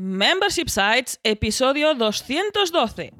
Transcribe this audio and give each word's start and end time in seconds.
Membership 0.00 0.68
Sites, 0.68 1.18
episodio 1.24 1.92
212. 1.92 3.12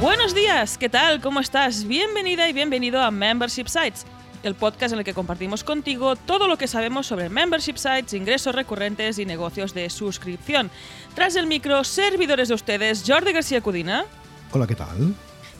Buenos 0.00 0.34
días, 0.34 0.78
¿qué 0.78 0.88
tal? 0.88 1.20
¿Cómo 1.20 1.40
estás? 1.40 1.86
Bienvenida 1.86 2.48
y 2.48 2.54
bienvenido 2.54 3.02
a 3.02 3.10
Membership 3.10 3.66
Sites, 3.66 4.06
el 4.42 4.54
podcast 4.54 4.92
en 4.92 4.98
el 4.98 5.04
que 5.04 5.14
compartimos 5.14 5.64
contigo 5.64 6.16
todo 6.16 6.48
lo 6.48 6.58
que 6.58 6.66
sabemos 6.66 7.06
sobre 7.06 7.28
membership 7.28 7.76
sites, 7.76 8.14
ingresos 8.14 8.54
recurrentes 8.54 9.18
y 9.18 9.26
negocios 9.26 9.74
de 9.74 9.88
suscripción. 9.90 10.70
Tras 11.14 11.36
el 11.36 11.46
micro, 11.46 11.84
servidores 11.84 12.48
de 12.48 12.54
ustedes, 12.54 13.04
Jordi 13.06 13.32
García 13.32 13.60
Cudina. 13.60 14.04
Hola, 14.52 14.66
¿qué 14.66 14.74
tal? 14.74 15.14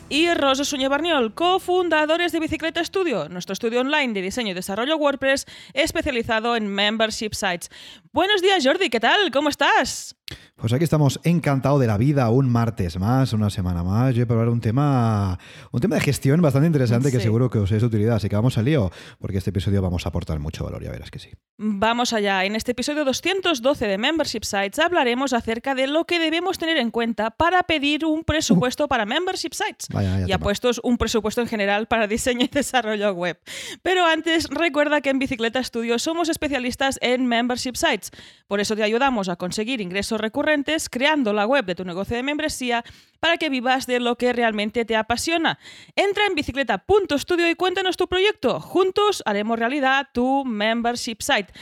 Y 0.09 0.33
Rosa 0.35 0.65
Suñé 0.65 0.89
Barniol, 0.89 1.33
cofundadores 1.33 2.33
de 2.33 2.41
Bicicleta 2.41 2.85
Studio, 2.85 3.29
nuestro 3.31 3.55
estudio 3.55 3.81
online 3.81 4.13
de 4.13 4.21
diseño 4.21 4.51
y 4.51 4.55
desarrollo 4.55 4.99
WordPress 4.99 5.47
especializado 5.73 6.55
en 6.55 6.67
membership 6.69 7.33
sites. 7.33 7.71
Buenos 8.13 8.43
días, 8.43 8.63
Jordi, 8.63 8.91
¿qué 8.91 9.01
tal? 9.01 9.31
¿Cómo 9.31 9.49
estás? 9.49 10.17
Pues 10.57 10.73
aquí 10.73 10.85
estamos 10.85 11.21
encantados 11.25 11.81
de 11.81 11.87
la 11.87 11.97
vida, 11.99 12.29
un 12.31 12.49
martes 12.51 12.99
más, 12.99 13.33
una 13.33 13.51
semana 13.51 13.83
más. 13.83 14.15
Yo 14.15 14.23
he 14.23 14.27
probado 14.27 14.53
un 14.53 14.61
tema, 14.61 15.39
un 15.73 15.81
tema 15.81 15.97
de 15.97 16.01
gestión 16.01 16.41
bastante 16.41 16.67
interesante 16.67 17.11
que 17.11 17.17
Sí. 17.19 17.25
seguro 17.25 17.51
que 17.51 17.59
os 17.59 17.71
es 17.73 17.81
de 17.81 17.87
utilidad. 17.87 18.17
Así 18.17 18.29
que 18.29 18.37
vamos 18.37 18.59
al 18.59 18.65
lío, 18.67 18.91
porque 19.19 19.39
este 19.39 19.51
episodio 19.51 19.83
vamos 19.83 20.07
a 20.07 20.11
aportar 20.11 20.39
mucho 20.39 20.65
valor, 20.65 20.83
ya 20.83 20.91
verás 20.91 21.11
que 21.11 21.19
sí. 21.19 21.31
Vamos 21.59 22.13
allá. 22.13 22.45
En 22.45 22.57
este 22.57 22.73
episodio 22.73 23.05
212 23.05 23.87
de 23.87 23.99
Membership 23.99 24.43
Sites 24.45 24.79
hablaremos 24.79 25.33
acerca 25.33 25.75
de 25.75 25.87
lo 25.87 26.05
que 26.05 26.19
debemos 26.19 26.59
tener 26.59 26.77
en 26.79 26.91
cuenta 26.91 27.31
para 27.31 27.63
pedir 27.65 28.05
un 28.05 28.25
presupuesto 28.25 28.89
para 28.89 29.05
Membership 29.07 29.53
Sites. 29.53 29.89
Vaya, 29.93 30.13
vaya 30.13 30.27
y 30.29 30.33
apuestos 30.33 30.81
un 30.83 30.97
presupuesto 30.97 31.41
en 31.41 31.47
general 31.49 31.87
para 31.87 32.07
diseño 32.07 32.45
y 32.45 32.49
desarrollo 32.49 33.13
web. 33.13 33.39
Pero 33.83 34.07
antes, 34.07 34.49
recuerda 34.49 35.01
que 35.01 35.11
en 35.11 35.19
Bicicleta 35.19 35.63
Studio 35.63 35.99
somos 35.99 36.29
especialistas 36.29 36.99
en 37.03 37.27
Membership 37.27 37.75
Sites. 37.77 38.11
Por 38.49 38.61
eso 38.61 38.75
te 38.77 38.83
ayudamos 38.83 39.29
a 39.29 39.37
conseguir 39.37 39.81
ingresos 39.81 40.21
recurrentes 40.23 40.89
creando 40.89 41.33
la 41.33 41.47
web 41.47 41.67
de 41.67 41.75
tu 41.75 41.85
negocio 41.85 42.17
de 42.17 42.23
membresía 42.23 42.85
para 43.21 43.37
que 43.37 43.51
vivas 43.51 43.87
de 43.87 44.01
lo 44.01 44.17
que 44.17 44.33
realmente 44.33 44.85
te 44.85 44.97
apasiona. 44.97 45.59
Entra 45.95 46.27
en 46.27 46.35
bicicleta.studio 46.35 47.51
y 47.51 47.55
cuéntanos 47.55 47.97
tu 47.97 48.09
proyecto. 48.09 48.61
Juntos 48.61 49.23
haremos 49.27 49.59
realidad 49.59 50.09
tu 50.13 50.45
membership 50.45 51.19
site. 51.21 51.53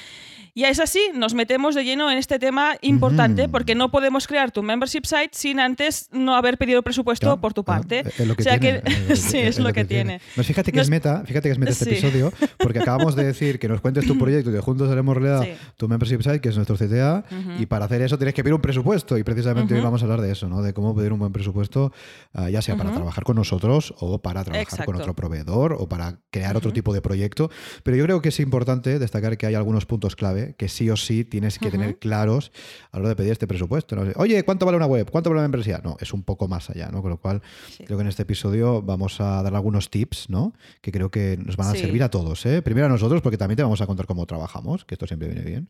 Y 0.61 0.64
es 0.64 0.78
así, 0.78 1.00
nos 1.14 1.33
metemos 1.33 1.75
de 1.75 1.84
lleno 1.84 2.11
en 2.11 2.19
este 2.19 2.39
tema 2.39 2.77
importante 2.83 3.44
Ujú. 3.44 3.50
porque 3.50 3.75
no 3.75 3.91
podemos 3.91 4.27
crear 4.27 4.50
tu 4.50 4.62
membership 4.62 5.06
site 5.06 5.30
sin 5.33 5.58
antes 5.58 6.11
no 6.12 6.34
haber 6.36 6.58
pedido 6.58 6.83
presupuesto 6.83 7.28
Claro, 7.28 7.41
por 7.41 7.55
tu 7.55 7.64
parte. 7.64 8.00
es 8.00 8.27
lo 8.27 8.36
que 8.36 8.42
o 8.42 8.44
sea 8.44 8.61
tiene, 8.61 8.83
que 8.83 8.92
es 9.14 9.20
sí, 9.22 9.38
es, 9.38 9.58
lo 9.58 9.72
que, 9.72 9.86
tiene. 9.86 10.20
No, 10.36 10.44
fíjate 10.44 10.70
que 10.70 10.81
es 10.81 10.91
meta, 10.91 11.22
fíjate 11.25 11.48
que 11.48 11.53
es 11.53 11.58
meta 11.58 11.72
este 11.72 11.86
Sí. 11.86 11.91
episodio, 11.92 12.31
porque 12.58 12.78
acabamos 12.81 13.16
de 13.16 13.25
decir 13.25 13.58
que 13.58 13.69
nos 13.69 13.81
cuentes 13.81 14.06
tu 14.06 14.19
proyecto 14.19 14.50
y 14.50 14.53
que 14.53 14.61
juntos 14.61 14.91
haremos 14.91 15.16
realidad 15.16 15.44
Sí. 15.44 15.66
tu 15.78 15.88
membership 15.88 16.20
site, 16.20 16.41
que 16.42 16.50
es 16.50 16.56
nuestro 16.56 16.77
CTA, 16.77 17.25
y 17.58 17.64
para 17.64 17.86
hacer 17.86 18.03
eso 18.03 18.19
tienes 18.19 18.34
que 18.34 18.42
pedir 18.44 18.53
un 18.53 18.61
presupuesto. 18.61 19.16
Y 19.16 19.22
precisamente 19.25 19.72
hoy 19.75 19.81
vamos 19.81 20.03
a 20.03 20.05
hablar 20.05 20.20
de 20.20 20.31
eso, 20.31 20.47
¿no? 20.50 20.61
De 20.61 20.75
cómo 20.75 20.94
pedir 20.94 21.14
un 21.14 21.20
buen 21.20 21.33
presupuesto, 21.33 21.91
ah, 22.34 22.50
ya 22.50 22.61
sea 22.61 22.77
para 22.77 22.92
trabajar 22.92 23.25
con 23.25 23.36
nosotros 23.36 23.94
o 23.98 24.19
para 24.20 24.44
trabajar 24.44 24.84
con 24.84 24.97
otro 24.97 25.14
proveedor 25.14 25.75
o 25.78 25.88
para 25.88 26.19
crear 26.31 26.55
otro 26.58 26.70
tipo 26.75 26.92
de 26.92 27.00
proyecto. 27.00 27.50
Pero 27.83 27.97
yo 27.97 28.05
creo 28.05 28.20
que 28.20 28.28
es 28.28 28.41
importante 28.41 28.98
destacar 28.98 29.38
que 29.38 29.47
hay 29.47 29.55
algunos 29.55 29.86
puntos 29.86 30.16
clave 30.16 30.50
que 30.56 30.69
sí 30.69 30.89
o 30.91 30.97
sí 30.97 31.25
tienes 31.25 31.59
que 31.59 31.70
tener 31.70 31.98
claros 31.98 32.53
a 32.93 32.97
la 32.97 33.01
hora 33.01 33.09
de 33.11 33.17
pedir 33.17 33.33
este 33.33 33.47
presupuesto. 33.47 33.97
¿no? 33.97 34.11
Oye, 34.17 34.43
¿cuánto 34.45 34.67
vale 34.67 34.77
una 34.77 34.87
web? 34.87 35.11
¿Cuánto 35.11 35.31
vale 35.31 35.41
una 35.41 35.48
membresía? 35.48 35.81
No, 35.84 35.97
es 36.01 36.12
un 36.12 36.23
poco 36.23 36.48
más 36.48 36.70
allá, 36.70 36.89
¿no? 36.91 37.03
Con 37.03 37.11
lo 37.11 37.16
cual, 37.19 37.43
Sí. 37.71 37.84
creo 37.84 37.97
que 37.99 38.03
en 38.03 38.09
este 38.09 38.22
episodio 38.22 38.83
vamos 38.83 39.21
a 39.21 39.43
dar 39.43 39.55
algunos 39.55 39.91
tips, 39.91 40.31
¿no? 40.31 40.53
Que 40.81 40.93
creo 40.93 41.11
que 41.11 41.37
nos 41.44 41.56
van 41.56 41.69
a 41.69 41.72
Sí. 41.72 41.78
servir 41.81 42.03
a 42.03 42.11
todos, 42.11 42.44
¿eh? 42.47 42.62
Primero 42.62 42.87
a 42.87 42.91
nosotros, 42.91 43.22
porque 43.22 43.38
también 43.38 43.56
te 43.56 43.62
vamos 43.62 43.81
a 43.81 43.87
contar 43.87 44.06
cómo 44.06 44.27
trabajamos, 44.27 44.84
que 44.84 44.94
esto 44.94 45.06
siempre 45.06 45.28
viene 45.28 45.44
bien. 45.44 45.69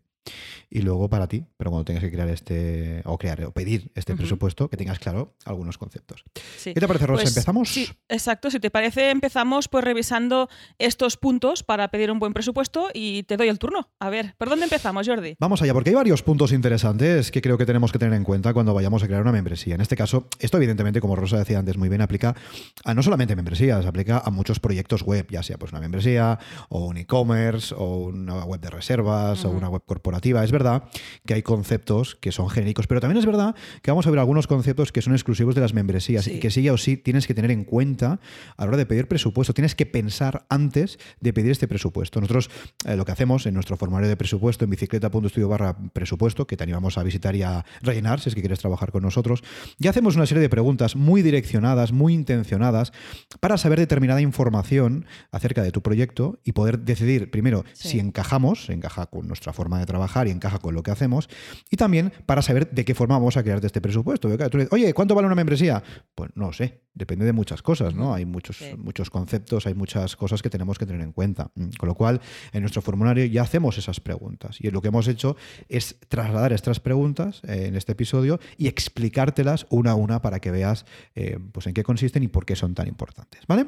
Y 0.73 0.83
luego 0.83 1.11
para 1.11 1.27
ti, 1.27 1.45
pero 1.57 1.71
cuando 1.71 1.85
tengas 1.85 2.05
que 2.05 2.13
crear 2.13 2.29
este, 2.29 3.03
o 3.05 3.19
crear, 3.19 3.43
o 3.45 3.53
pedir 3.53 3.91
este 3.95 4.15
presupuesto, 4.15 4.69
que 4.69 4.77
tengas 4.77 5.01
claro 5.01 5.35
algunos 5.45 5.79
conceptos. 5.79 6.25
Sí. 6.57 6.75
¿Qué 6.75 6.81
te 6.81 6.87
parece, 6.87 7.07
Rosa? 7.07 7.23
Pues, 7.23 7.37
¿Empezamos? 7.37 7.69
Sí, 7.71 7.89
exacto. 8.09 8.51
Si 8.51 8.61
te 8.61 8.71
parece, 8.71 9.11
empezamos 9.11 9.69
pues 9.69 9.83
revisando 9.83 10.49
estos 10.79 11.17
puntos 11.17 11.65
para 11.65 11.89
pedir 11.89 12.13
un 12.13 12.21
buen 12.21 12.33
presupuesto 12.33 12.89
y 12.95 13.25
te 13.25 13.37
doy 13.37 13.49
el 13.49 13.59
turno. 13.59 13.91
A 13.99 14.11
ver, 14.11 14.35
¿por 14.39 14.49
dónde 14.49 14.65
empezamos, 14.65 15.09
Jordi? 15.09 15.35
Vamos 15.41 15.61
allá, 15.63 15.75
porque 15.75 15.91
hay 15.91 15.97
varios 15.97 16.23
puntos 16.23 16.53
interesantes 16.53 17.33
que 17.33 17.43
creo 17.43 17.59
que 17.59 17.67
tenemos 17.67 17.91
que 17.91 17.99
tener 17.99 18.15
en 18.15 18.23
cuenta 18.23 18.55
cuando 18.55 18.73
vayamos 18.73 19.03
a 19.03 19.07
crear 19.07 19.23
una 19.23 19.33
membresía. 19.33 19.75
En 19.75 19.81
este 19.81 19.97
caso, 19.97 20.29
esto 20.39 20.57
evidentemente, 20.59 21.01
como 21.01 21.17
Rosa 21.17 21.39
decía 21.39 21.59
antes 21.59 21.77
muy 21.77 21.89
bien, 21.89 22.01
aplica 22.01 22.37
a 22.85 22.95
no 22.95 23.03
solamente 23.03 23.35
membresías, 23.35 23.87
aplica 23.87 24.23
a 24.25 24.31
muchos 24.31 24.61
proyectos 24.61 25.03
web, 25.03 25.27
ya 25.31 25.43
sea 25.43 25.59
pues 25.59 25.73
una 25.73 25.81
membresía 25.81 26.39
o 26.69 26.87
un 26.87 26.97
e-commerce 26.97 27.75
o 27.77 27.97
una 27.97 28.45
web 28.45 28.61
de 28.61 28.71
reservas 28.71 29.45
o 29.45 29.51
una 29.51 29.69
web 29.69 29.83
corporativa. 29.85 30.10
Es 30.19 30.53
verdad 30.53 30.85
que 31.27 31.35
hay 31.35 31.43
conceptos 31.43 32.17
que 32.17 32.33
son 32.33 32.49
genéricos, 32.51 32.87
pero 32.87 33.01
también 33.01 33.19
es 33.19 33.27
verdad 33.27 33.55
que 33.83 33.91
vamos 33.91 34.07
a 34.07 34.11
ver 34.11 34.19
algunos 34.19 34.47
conceptos 34.47 34.93
que 34.93 35.03
son 35.03 35.13
exclusivos 35.15 35.55
de 35.55 35.61
las 35.61 35.75
membresías 35.75 36.25
Sí. 36.25 36.33
y 36.35 36.41
que 36.41 36.51
sí 36.51 36.69
o 36.69 36.77
sí 36.77 36.97
tienes 36.97 37.27
que 37.27 37.35
tener 37.35 37.51
en 37.51 37.65
cuenta 37.65 38.21
a 38.57 38.65
la 38.65 38.69
hora 38.69 38.77
de 38.77 38.87
pedir 38.87 39.09
presupuesto. 39.09 39.55
Tienes 39.55 39.75
que 39.75 39.87
pensar 39.87 40.45
antes 40.49 40.99
de 41.21 41.33
pedir 41.33 41.51
este 41.53 41.69
presupuesto. 41.69 42.21
Nosotros 42.21 42.51
eh, 42.87 42.97
lo 42.97 43.05
que 43.05 43.13
hacemos 43.13 43.47
en 43.47 43.55
nuestro 43.55 43.77
formulario 43.77 44.09
de 44.09 44.17
presupuesto 44.17 44.65
en 44.65 44.71
bicicleta.studio 44.71 45.49
barra 45.49 45.77
presupuesto, 45.93 46.47
que 46.47 46.57
te 46.57 46.65
animamos 46.65 46.99
a 46.99 47.03
visitar 47.03 47.35
y 47.37 47.43
a 47.43 47.65
rellenar 47.83 48.21
si 48.21 48.29
es 48.29 48.35
que 48.35 48.41
quieres 48.41 48.59
trabajar 48.59 48.93
con 48.93 49.03
nosotros, 49.03 49.43
ya 49.79 49.91
hacemos 49.91 50.17
una 50.17 50.27
serie 50.27 50.41
de 50.43 50.49
preguntas 50.49 50.97
muy 50.97 51.23
direccionadas, 51.23 51.93
muy 51.93 52.15
intencionadas, 52.15 52.93
para 53.41 53.57
saber 53.59 53.79
determinada 53.79 54.21
información 54.21 55.07
acerca 55.33 55.63
de 55.63 55.71
tu 55.73 55.83
proyecto 55.83 56.39
y 56.45 56.53
poder 56.53 56.81
decidir 56.81 57.31
primero 57.31 57.65
Sí. 57.73 57.89
si 57.91 57.99
encajamos, 58.01 58.69
encaja 58.71 59.07
con 59.07 59.27
nuestra 59.29 59.53
forma 59.53 59.79
de 59.79 59.87
trabajar 60.01 60.29
y 60.29 60.31
encaja 60.31 60.59
con 60.59 60.75
lo 60.75 60.83
que 60.83 60.91
hacemos, 60.91 61.29
y 61.71 61.77
también 61.77 62.13
para 62.27 62.41
saber 62.41 62.71
de 62.71 62.85
qué 62.87 62.95
forma 62.95 63.19
vamos 63.19 63.37
a 63.37 63.43
crearte 63.43 63.67
este 63.67 63.81
presupuesto. 63.83 64.29
Tú 64.49 64.57
dices, 64.59 64.73
Oye, 64.73 64.95
¿cuánto 64.95 65.15
vale 65.15 65.27
una 65.27 65.35
membresía? 65.35 65.83
Pues 66.15 66.31
no 66.35 66.53
sé, 66.55 66.81
depende 66.95 67.27
de 67.27 67.33
muchas 67.33 67.61
cosas, 67.63 67.95
¿no? 67.95 68.15
Hay 68.15 68.25
muchos, 68.25 68.57
Sí. 68.57 68.75
muchos 68.79 69.11
conceptos, 69.11 69.67
hay 69.67 69.75
muchas 69.75 70.17
cosas 70.17 70.41
que 70.43 70.49
tenemos 70.49 70.79
que 70.79 70.87
tener 70.87 71.03
en 71.03 71.13
cuenta. 71.13 71.51
Mm, 71.55 71.71
Con 71.79 71.89
lo 71.89 71.95
cual, 71.95 72.21
en 72.53 72.61
nuestro 72.63 72.81
formulario 72.83 73.25
ya 73.27 73.43
hacemos 73.43 73.77
esas 73.79 74.01
preguntas. 74.01 74.57
Y 74.61 74.71
lo 74.71 74.81
que 74.81 74.89
hemos 74.89 75.07
hecho 75.09 75.37
es 75.69 75.97
trasladar 76.09 76.53
estas 76.53 76.81
preguntas 76.81 77.43
eh, 77.47 77.67
en 77.67 77.77
este 77.77 77.93
episodio 77.93 78.41
y 78.57 78.69
explicártelas 78.69 79.67
una 79.71 79.91
a 79.93 79.95
una 79.97 80.23
para 80.23 80.41
que 80.41 80.51
veas 80.51 80.87
eh, 81.15 81.39
pues 81.53 81.67
en 81.67 81.75
qué 81.75 81.83
consisten 81.83 82.23
y 82.23 82.29
por 82.29 82.47
qué 82.47 82.57
son 82.57 82.75
tan 82.75 82.89
importantes. 82.89 83.43
¿Vale? 83.47 83.67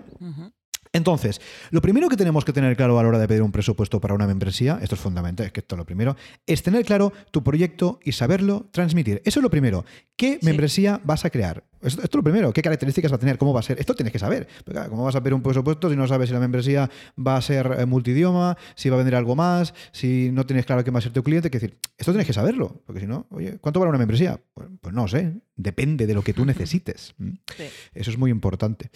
Entonces, 0.94 1.40
lo 1.70 1.80
primero 1.80 2.08
que 2.08 2.16
tenemos 2.16 2.44
que 2.44 2.52
tener 2.52 2.76
claro 2.76 2.98
a 2.98 3.02
la 3.02 3.08
hora 3.08 3.18
de 3.18 3.26
pedir 3.26 3.42
un 3.42 3.50
presupuesto 3.52 4.00
para 4.00 4.12
una 4.14 4.26
membresía, 4.26 4.78
esto 4.82 4.94
es 4.94 5.00
fundamental, 5.00 5.46
es 5.46 5.52
que 5.52 5.60
esto 5.60 5.74
es 5.74 5.78
lo 5.78 5.86
primero, 5.86 6.16
es 6.46 6.62
tener 6.62 6.84
claro 6.84 7.12
tu 7.30 7.42
proyecto 7.42 7.98
y 8.04 8.12
saberlo 8.12 8.68
transmitir. 8.72 9.22
Eso 9.24 9.40
es 9.40 9.42
lo 9.42 9.50
primero. 9.50 9.84
¿Qué 10.16 10.38
Sí. 10.40 10.46
membresía 10.46 11.00
vas 11.04 11.24
a 11.24 11.30
crear? 11.30 11.64
Esto, 11.80 12.00
esto 12.02 12.02
es 12.02 12.14
lo 12.18 12.22
primero. 12.22 12.52
¿Qué 12.52 12.62
características 12.62 13.10
va 13.10 13.16
a 13.16 13.18
tener? 13.18 13.38
¿Cómo 13.38 13.52
va 13.54 13.60
a 13.60 13.62
ser? 13.62 13.80
Esto 13.80 13.94
tienes 13.94 14.12
que 14.12 14.18
saber. 14.18 14.46
Porque, 14.58 14.72
claro, 14.72 14.90
¿Cómo 14.90 15.02
vas 15.04 15.16
a 15.16 15.20
pedir 15.22 15.34
un 15.34 15.42
presupuesto 15.42 15.88
si 15.90 15.96
no 15.96 16.06
sabes 16.06 16.28
si 16.28 16.34
la 16.34 16.40
membresía 16.40 16.88
va 17.18 17.36
a 17.36 17.42
ser 17.42 17.74
eh, 17.78 17.86
multidioma, 17.86 18.56
si 18.76 18.88
va 18.90 18.96
a 18.96 18.98
vender 18.98 19.14
algo 19.16 19.34
más, 19.34 19.74
si 19.92 20.30
no 20.32 20.46
tienes 20.46 20.66
claro 20.66 20.84
quién 20.84 20.94
va 20.94 20.98
a 20.98 21.02
ser 21.02 21.12
tu 21.12 21.22
cliente? 21.24 21.48
Es 21.48 21.52
decir, 21.52 21.78
esto 21.98 22.12
tienes 22.12 22.26
que 22.26 22.32
saberlo. 22.34 22.82
Porque 22.86 23.00
si 23.00 23.06
no, 23.06 23.26
oye, 23.30 23.58
¿cuánto 23.60 23.80
vale 23.80 23.88
una 23.90 23.98
membresía? 23.98 24.38
Pues, 24.54 24.68
pues 24.80 24.94
no 24.94 25.08
sé. 25.08 25.32
Depende 25.56 26.06
de 26.06 26.14
lo 26.14 26.22
que 26.22 26.34
tú 26.34 26.44
necesites. 26.44 27.14
¿m? 27.18 27.40
Sí. 27.56 27.64
Eso 27.94 28.10
es 28.10 28.18
muy 28.18 28.30
importante. 28.30 28.90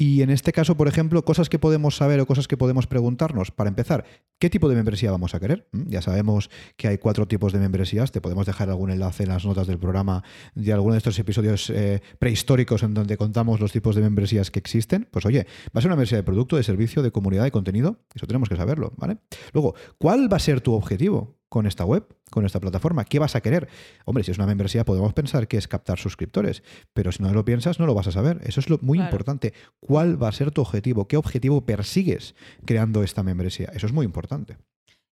Y 0.00 0.22
en 0.22 0.30
este 0.30 0.50
caso, 0.50 0.78
por 0.78 0.88
ejemplo, 0.88 1.26
cosas 1.26 1.50
que 1.50 1.58
podemos 1.58 1.94
saber 1.94 2.20
o 2.20 2.26
cosas 2.26 2.48
que 2.48 2.56
podemos 2.56 2.86
preguntarnos. 2.86 3.50
Para 3.50 3.68
empezar, 3.68 4.06
¿qué 4.38 4.48
tipo 4.48 4.70
de 4.70 4.74
membresía 4.74 5.10
vamos 5.10 5.34
a 5.34 5.40
querer? 5.40 5.68
¿Mm? 5.72 5.88
Ya 5.88 6.00
sabemos 6.00 6.48
que 6.78 6.88
hay 6.88 6.96
cuatro 6.96 7.28
tipos 7.28 7.52
de 7.52 7.58
membresías. 7.58 8.10
Te 8.10 8.22
podemos 8.22 8.46
dejar 8.46 8.70
algún 8.70 8.90
enlace 8.90 9.24
en 9.24 9.28
las 9.28 9.44
notas 9.44 9.66
del 9.66 9.78
programa 9.78 10.24
de 10.54 10.72
alguno 10.72 10.94
de 10.94 10.98
estos 10.98 11.18
episodios 11.18 11.68
eh, 11.68 12.00
prehistóricos 12.18 12.82
en 12.82 12.94
donde 12.94 13.18
contamos 13.18 13.60
los 13.60 13.72
tipos 13.72 13.94
de 13.94 14.00
membresías 14.00 14.50
que 14.50 14.58
existen. 14.58 15.06
Pues 15.10 15.26
oye, 15.26 15.46
va 15.66 15.70
a 15.74 15.80
ser 15.82 15.88
una 15.88 15.96
membresía 15.96 16.16
de 16.16 16.24
producto, 16.24 16.56
de 16.56 16.62
servicio, 16.62 17.02
de 17.02 17.10
comunidad, 17.10 17.44
de 17.44 17.50
contenido. 17.50 18.00
Eso 18.14 18.26
tenemos 18.26 18.48
que 18.48 18.56
saberlo, 18.56 18.94
¿vale? 18.96 19.18
Luego, 19.52 19.74
¿cuál 19.98 20.32
va 20.32 20.38
a 20.38 20.40
ser 20.40 20.62
tu 20.62 20.72
objetivo? 20.72 21.39
Con 21.50 21.66
esta 21.66 21.84
web, 21.84 22.06
con 22.30 22.46
esta 22.46 22.60
plataforma? 22.60 23.04
¿Qué 23.04 23.18
vas 23.18 23.36
a 23.36 23.42
querer? 23.42 23.68
Hombre, 24.06 24.24
si 24.24 24.30
es 24.30 24.38
una 24.38 24.46
membresía 24.46 24.86
podemos 24.86 25.12
pensar 25.12 25.46
que 25.48 25.58
es 25.58 25.68
captar 25.68 25.98
suscriptores, 25.98 26.62
pero 26.94 27.12
si 27.12 27.22
no 27.22 27.30
lo 27.34 27.44
piensas 27.44 27.78
no 27.78 27.84
lo 27.84 27.92
vas 27.92 28.06
a 28.06 28.12
saber. 28.12 28.40
Eso 28.44 28.60
es 28.60 28.70
lo 28.70 28.78
muy 28.80 28.96
Claro. 28.96 29.10
importante. 29.10 29.52
¿Cuál 29.80 30.20
va 30.22 30.28
a 30.28 30.32
ser 30.32 30.50
tu 30.52 30.62
objetivo? 30.62 31.06
¿Qué 31.06 31.18
objetivo 31.18 31.66
persigues 31.66 32.34
creando 32.64 33.02
esta 33.02 33.22
membresía? 33.22 33.70
Eso 33.74 33.86
es 33.86 33.92
muy 33.92 34.06
importante. 34.06 34.56